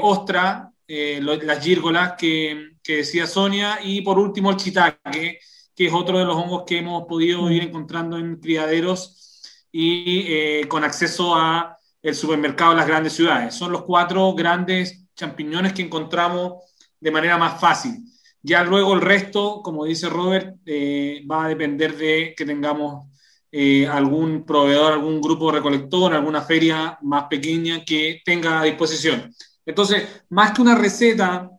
ostra, 0.00 0.70
las 0.86 1.64
gírgolas, 1.64 2.14
que 2.16 2.72
que 2.82 2.96
decía 2.96 3.26
Sonia, 3.26 3.78
y 3.82 4.02
por 4.02 4.18
último 4.18 4.50
el 4.50 4.56
chitaque, 4.56 5.38
que 5.74 5.86
es 5.86 5.92
otro 5.92 6.18
de 6.18 6.24
los 6.24 6.36
hongos 6.36 6.64
que 6.66 6.78
hemos 6.78 7.06
podido 7.06 7.50
ir 7.50 7.62
encontrando 7.62 8.18
en 8.18 8.36
criaderos 8.36 9.40
y 9.70 10.24
eh, 10.28 10.68
con 10.68 10.84
acceso 10.84 11.34
a 11.34 11.78
el 12.02 12.14
supermercado 12.14 12.72
de 12.72 12.78
las 12.78 12.86
grandes 12.86 13.12
ciudades. 13.12 13.54
Son 13.54 13.72
los 13.72 13.82
cuatro 13.82 14.34
grandes 14.34 15.04
champiñones 15.14 15.72
que 15.72 15.82
encontramos 15.82 16.64
de 17.00 17.10
manera 17.10 17.38
más 17.38 17.60
fácil. 17.60 18.04
Ya 18.42 18.64
luego 18.64 18.94
el 18.94 19.00
resto, 19.00 19.62
como 19.62 19.84
dice 19.84 20.08
Robert, 20.08 20.56
eh, 20.66 21.24
va 21.30 21.44
a 21.44 21.48
depender 21.48 21.96
de 21.96 22.34
que 22.36 22.44
tengamos 22.44 23.06
eh, 23.52 23.86
algún 23.86 24.44
proveedor, 24.44 24.94
algún 24.94 25.20
grupo 25.20 25.52
recolector, 25.52 26.12
alguna 26.12 26.42
feria 26.42 26.98
más 27.02 27.24
pequeña 27.24 27.84
que 27.84 28.20
tenga 28.24 28.60
a 28.60 28.64
disposición. 28.64 29.32
Entonces, 29.64 30.24
más 30.30 30.52
que 30.52 30.62
una 30.62 30.74
receta, 30.74 31.50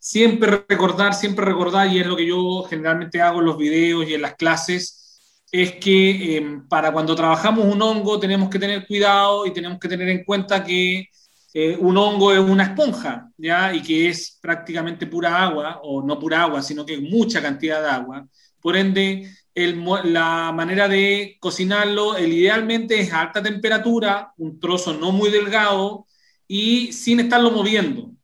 siempre 0.00 0.64
recordar, 0.68 1.14
siempre 1.14 1.44
recordar, 1.44 1.88
y 1.88 2.00
es 2.00 2.06
lo 2.06 2.16
que 2.16 2.26
yo 2.26 2.64
generalmente 2.64 3.20
hago 3.20 3.40
en 3.40 3.46
los 3.46 3.58
videos 3.58 4.08
y 4.08 4.14
en 4.14 4.22
las 4.22 4.34
clases, 4.34 5.05
es 5.50 5.72
que 5.76 6.36
em, 6.36 6.68
para 6.68 6.92
cuando 6.92 7.14
trabajamos 7.14 7.64
un 7.64 7.80
hongo 7.80 8.18
tenemos 8.18 8.50
que 8.50 8.58
tener 8.58 8.86
cuidado 8.86 9.46
y 9.46 9.52
tenemos 9.52 9.78
que 9.78 9.88
tener 9.88 10.08
en 10.08 10.24
cuenta 10.24 10.64
que 10.64 11.08
eh, 11.54 11.76
un 11.80 11.96
hongo 11.96 12.32
es 12.32 12.40
una 12.40 12.64
esponja, 12.64 13.30
¿ya? 13.38 13.74
Y 13.74 13.82
que 13.82 14.08
es 14.08 14.38
prácticamente 14.42 15.06
pura 15.06 15.42
agua, 15.42 15.80
o 15.82 16.02
no 16.02 16.18
pura 16.18 16.42
agua, 16.42 16.62
sino 16.62 16.84
que 16.84 16.98
mucha 16.98 17.40
cantidad 17.40 17.82
de 17.82 17.88
agua. 17.88 18.26
Por 18.60 18.76
ende, 18.76 19.30
la 19.54 20.52
manera 20.52 20.88
de 20.88 21.36
cocinarlo, 21.40 22.16
el 22.16 22.32
idealmente 22.32 23.00
es 23.00 23.12
a 23.12 23.22
alta 23.22 23.42
temperatura, 23.42 24.32
un 24.36 24.60
trozo 24.60 24.94
no 24.94 25.12
muy 25.12 25.30
delgado 25.30 26.06
y 26.46 26.92
sin 26.92 27.20
estarlo 27.20 27.50
moviendo 27.50 28.16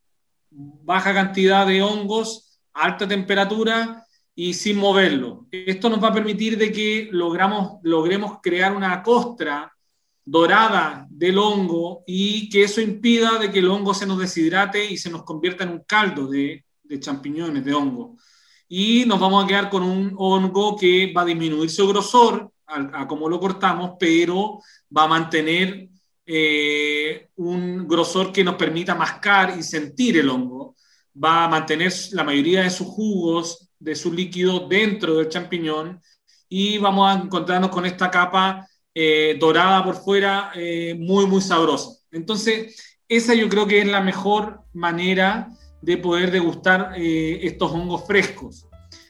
baja 0.84 1.14
cantidad 1.14 1.66
de 1.66 1.82
hongos, 1.82 2.58
alta 2.72 3.06
temperatura 3.06 4.06
y 4.34 4.54
sin 4.54 4.78
moverlo. 4.78 5.46
Esto 5.50 5.90
nos 5.90 6.02
va 6.02 6.08
a 6.08 6.14
permitir 6.14 6.56
de 6.56 6.72
que 6.72 7.08
logramos, 7.12 7.80
logremos 7.82 8.40
crear 8.42 8.74
una 8.74 9.02
costra 9.02 9.72
dorada 10.24 11.06
del 11.10 11.38
hongo 11.38 12.02
y 12.06 12.48
que 12.48 12.64
eso 12.64 12.80
impida 12.80 13.38
de 13.38 13.50
que 13.50 13.58
el 13.58 13.68
hongo 13.68 13.92
se 13.92 14.06
nos 14.06 14.18
deshidrate 14.18 14.84
y 14.84 14.96
se 14.96 15.10
nos 15.10 15.24
convierta 15.24 15.64
en 15.64 15.70
un 15.70 15.84
caldo 15.84 16.28
de, 16.28 16.64
champiñones, 17.00 17.64
de 17.64 17.74
hongo. 17.74 18.16
Y 18.68 19.04
nos 19.06 19.20
vamos 19.20 19.44
a 19.44 19.46
quedar 19.46 19.70
con 19.70 19.82
un 19.82 20.14
hongo 20.16 20.76
que 20.76 21.12
va 21.12 21.22
a 21.22 21.26
disminuir 21.26 21.70
su 21.70 21.86
grosor 21.88 22.50
a, 22.66 23.06
como 23.06 23.28
lo 23.28 23.38
cortamos, 23.38 23.92
pero 23.98 24.60
va 24.96 25.04
a 25.04 25.08
mantener 25.08 25.88
eh, 26.24 27.28
un 27.36 27.86
grosor 27.86 28.32
que 28.32 28.44
nos 28.44 28.54
permita 28.54 28.94
mascar 28.94 29.58
y 29.58 29.62
sentir 29.62 30.18
el 30.18 30.30
hongo 30.30 30.74
va 31.12 31.44
a 31.44 31.48
mantener 31.48 31.92
la 32.12 32.24
mayoría 32.24 32.62
de 32.62 32.70
sus 32.70 32.86
jugos, 32.86 33.68
de 33.82 33.94
su 33.94 34.12
líquido 34.12 34.68
dentro 34.68 35.16
del 35.16 35.28
champiñón 35.28 36.00
y 36.48 36.78
vamos 36.78 37.10
a 37.10 37.20
encontrarnos 37.20 37.70
con 37.70 37.84
esta 37.84 38.10
capa 38.10 38.66
eh, 38.94 39.36
dorada 39.40 39.84
por 39.84 39.96
fuera, 39.96 40.52
eh, 40.54 40.94
muy, 40.98 41.26
muy 41.26 41.40
sabrosa. 41.40 41.98
Entonces, 42.10 42.96
esa 43.08 43.34
yo 43.34 43.48
creo 43.48 43.66
que 43.66 43.80
es 43.80 43.88
la 43.88 44.00
mejor 44.00 44.60
manera 44.72 45.48
de 45.80 45.96
poder 45.96 46.30
degustar 46.30 46.92
eh, 46.96 47.40
estos 47.42 47.72
hongos 47.72 48.06
frescos. 48.06 48.66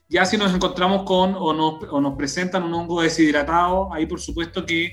Ya 0.09 0.25
si 0.25 0.37
nos 0.37 0.55
encontramos 0.55 1.03
con 1.03 1.35
o 1.35 1.53
nos, 1.53 1.83
o 1.91 2.01
nos 2.01 2.17
presentan 2.17 2.63
un 2.63 2.75
hongo 2.75 3.03
deshidratado, 3.03 3.93
ahí 3.93 4.07
por 4.07 4.21
supuesto 4.21 4.65
que 4.65 4.93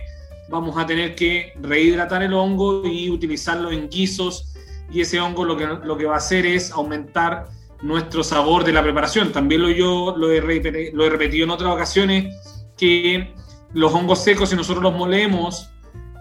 vamos 0.50 0.78
a 0.78 0.86
tener 0.86 1.16
que 1.16 1.54
rehidratar 1.62 2.24
el 2.24 2.34
hongo 2.34 2.86
y 2.86 3.10
utilizarlo 3.10 3.72
en 3.72 3.90
guisos 3.90 4.54
y 4.92 5.02
ese 5.02 5.20
hongo 5.20 5.46
lo 5.46 5.56
que, 5.56 5.68
lo 5.68 5.98
que 5.98 6.06
va 6.06 6.16
a 6.16 6.18
hacer 6.18 6.46
es 6.46 6.72
aumentar 6.72 7.50
nuestro 7.82 8.24
sabor 8.24 8.64
de 8.64 8.74
la 8.74 8.84
preparación. 8.84 9.32
También 9.32 9.62
lo, 9.62 9.70
yo 9.70 10.16
lo 10.18 10.32
he, 10.32 10.42
repetido, 10.42 11.44
en 11.44 11.50
otras 11.50 11.74
ocasiones 11.74 12.36
que 12.78 13.34
los 13.74 13.94
hongos 13.94 14.24
secos, 14.24 14.50
si 14.50 14.56
nosotros 14.56 14.84
los 14.84 14.94
molemos, 14.94 15.70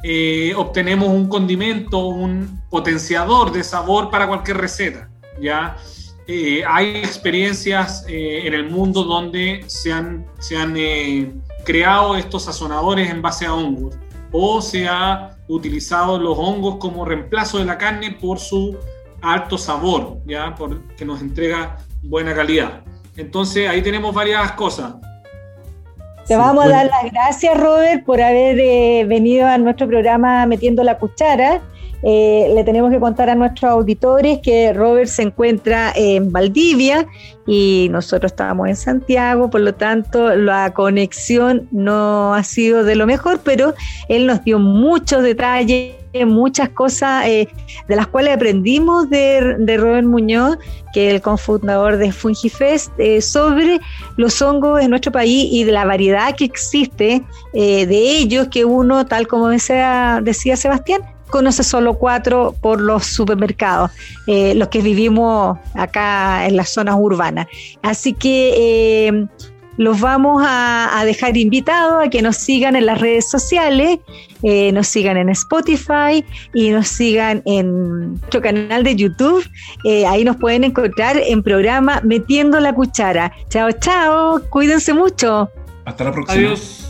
eh, 0.05 0.53
obtenemos 0.57 1.09
un 1.09 1.29
condimento, 1.29 2.07
un 2.07 2.62
potenciador 2.71 3.53
de 3.53 3.64
sabor 3.64 4.11
para 4.11 4.27
cualquier 4.27 4.59
receta. 4.59 5.11
¿ya? 5.40 5.77
Eh, 6.27 6.62
hay 6.66 6.97
experiencias 6.97 8.05
eh, 8.09 8.47
en 8.47 8.55
el 8.55 8.71
mundo 8.71 9.05
donde 9.05 9.64
se 9.66 9.92
han, 9.92 10.27
se 10.38 10.57
han 10.57 10.75
creado 11.64 12.16
estos 12.16 12.44
sazonadores 12.44 13.11
en 13.11 13.23
base 13.23 13.47
a 13.47 13.55
hongos 13.55 13.97
o 14.33 14.61
se 14.61 14.87
ha 14.87 15.37
utilizado 15.49 16.18
los 16.18 16.37
hongos 16.38 16.77
como 16.77 17.05
reemplazo 17.05 17.59
de 17.59 17.64
la 17.64 17.79
carne 17.79 18.12
por 18.12 18.38
su 18.38 18.77
alto 19.20 19.59
sabor, 19.59 20.18
¿ya? 20.26 20.54
Por, 20.54 20.83
que 20.96 21.04
nos 21.04 21.20
entrega 21.20 21.78
buena 22.02 22.35
calidad. 22.35 22.83
Entonces 23.16 23.68
ahí 23.68 23.83
tenemos 23.83 24.14
varias 24.14 24.52
cosas. 24.52 24.94
Te 26.26 26.37
vamos 26.37 26.66
a 26.66 26.68
dar 26.68 26.87
las 26.87 27.11
gracias, 27.11 27.59
Robert, 27.59 28.04
por 28.04 28.20
haber 28.20 28.59
eh, 28.61 29.04
venido 29.09 29.46
a 29.46 29.57
nuestro 29.57 29.88
programa 29.88 30.44
Metiendo 30.44 30.85
la 30.85 30.98
Cuchara. 30.98 31.62
Eh, 32.02 32.52
le 32.54 32.62
tenemos 32.64 32.92
que 32.92 33.00
contar 33.00 33.28
a 33.28 33.35
nuestros 33.35 33.72
auditores 33.72 34.38
que 34.40 34.72
Robert 34.72 35.09
se 35.09 35.22
encuentra 35.22 35.90
en 35.96 36.31
Valdivia 36.31 37.09
y 37.44 37.88
nosotros 37.90 38.31
estamos 38.31 38.68
en 38.68 38.76
Santiago, 38.76 39.50
por 39.50 39.62
lo 39.62 39.74
tanto 39.74 40.37
la 40.37 40.72
conexión 40.74 41.66
no 41.72 42.35
ha 42.35 42.44
sido 42.44 42.85
de 42.85 42.94
lo 42.94 43.07
mejor, 43.07 43.40
pero 43.42 43.74
él 44.09 44.26
nos 44.26 44.44
dio 44.44 44.61
muchos 44.61 45.24
detalles 45.24 45.94
muchas 46.27 46.71
cosas 46.71 47.27
eh, 47.27 47.49
de 47.88 47.97
las 47.97 48.07
cuales 48.07 48.35
aprendimos 48.35 49.09
de, 49.11 49.77
Robert 49.79 50.07
Muñoz, 50.07 50.59
que 50.92 51.09
es 51.09 51.14
el 51.14 51.21
cofundador 51.21 51.97
de 51.97 52.12
Fungifest, 52.12 52.92
eh, 52.99 53.21
sobre 53.21 53.81
los 54.16 54.40
hongos 54.42 54.81
en 54.81 54.90
nuestro 54.90 55.12
país 55.12 55.49
y 55.51 55.64
de 55.64 55.73
la 55.73 55.85
variedad 55.85 56.35
que 56.35 56.44
existe 56.44 57.23
de 57.53 58.18
ellos, 58.18 58.49
que 58.51 58.64
uno, 58.64 59.07
tal 59.07 59.27
como 59.27 59.49
decía, 59.49 60.23
Sebastián, 60.57 61.03
conoce 61.29 61.62
solo 61.62 61.94
cuatro 61.94 62.55
por 62.61 62.81
los 62.81 63.07
supermercados, 63.07 63.90
eh, 64.27 64.55
los 64.55 64.68
que 64.68 64.81
vivimos 64.81 65.59
acá 65.75 66.47
en 66.47 66.57
las 66.57 66.71
zonas 66.71 66.97
urbanas. 66.99 67.47
Así 67.83 68.12
que 68.14 68.55
eh, 69.09 69.27
los 69.77 70.01
vamos 70.01 70.42
a, 70.44 71.03
dejar 71.05 71.37
invitados 71.37 72.05
a 72.05 72.11
que 72.11 72.23
nos 72.23 72.37
sigan 72.37 72.75
en 72.77 72.87
las 72.87 73.01
redes 73.01 73.31
sociales, 73.31 74.01
eh, 74.42 74.72
nos 74.72 74.88
sigan 74.88 75.16
en 75.16 75.29
Spotify 75.31 76.24
y 76.55 76.70
nos 76.70 76.88
sigan 76.88 77.42
en 77.46 78.12
nuestro 78.12 78.40
canal 78.40 78.85
de 78.85 78.96
YouTube. 78.96 79.44
Eh, 79.85 80.07
ahí 80.07 80.24
nos 80.24 80.37
pueden 80.37 80.64
encontrar 80.64 81.18
en 81.18 81.42
programa 81.42 82.01
Metiendo 82.05 82.61
la 82.61 82.74
Cuchara. 82.74 83.33
Chao, 83.48 83.70
chao, 83.72 84.40
cuídense 84.51 84.94
mucho. 84.94 85.51
Hasta 85.85 86.05
la 86.05 86.12
próxima. 86.12 86.38
Adiós. 86.38 86.85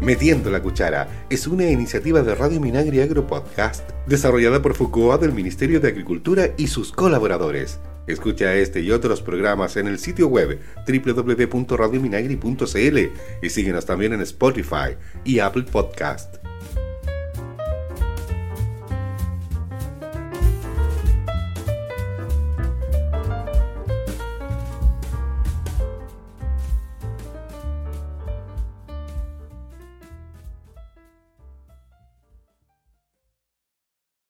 Metiendo 0.00 0.50
la 0.50 0.60
Cuchara 0.60 1.08
es 1.30 1.46
una 1.46 1.70
iniciativa 1.70 2.22
de 2.22 2.34
Radio 2.34 2.60
Minagri 2.60 3.00
Agro 3.00 3.26
Podcast, 3.26 3.88
desarrollada 4.06 4.60
por 4.60 4.74
FUCOA 4.74 5.16
del 5.16 5.32
Ministerio 5.32 5.80
de 5.80 5.88
Agricultura 5.88 6.50
y 6.58 6.66
sus 6.66 6.92
colaboradores. 6.92 7.80
Escucha 8.06 8.54
este 8.54 8.82
y 8.82 8.92
otros 8.92 9.20
programas 9.20 9.76
en 9.76 9.88
el 9.88 9.98
sitio 9.98 10.28
web 10.28 10.60
www.radiominagri.cl 10.86 12.98
y 13.42 13.50
síguenos 13.50 13.86
también 13.86 14.12
en 14.12 14.20
Spotify 14.20 14.94
y 15.24 15.40
Apple 15.40 15.64
Podcast. 15.64 16.36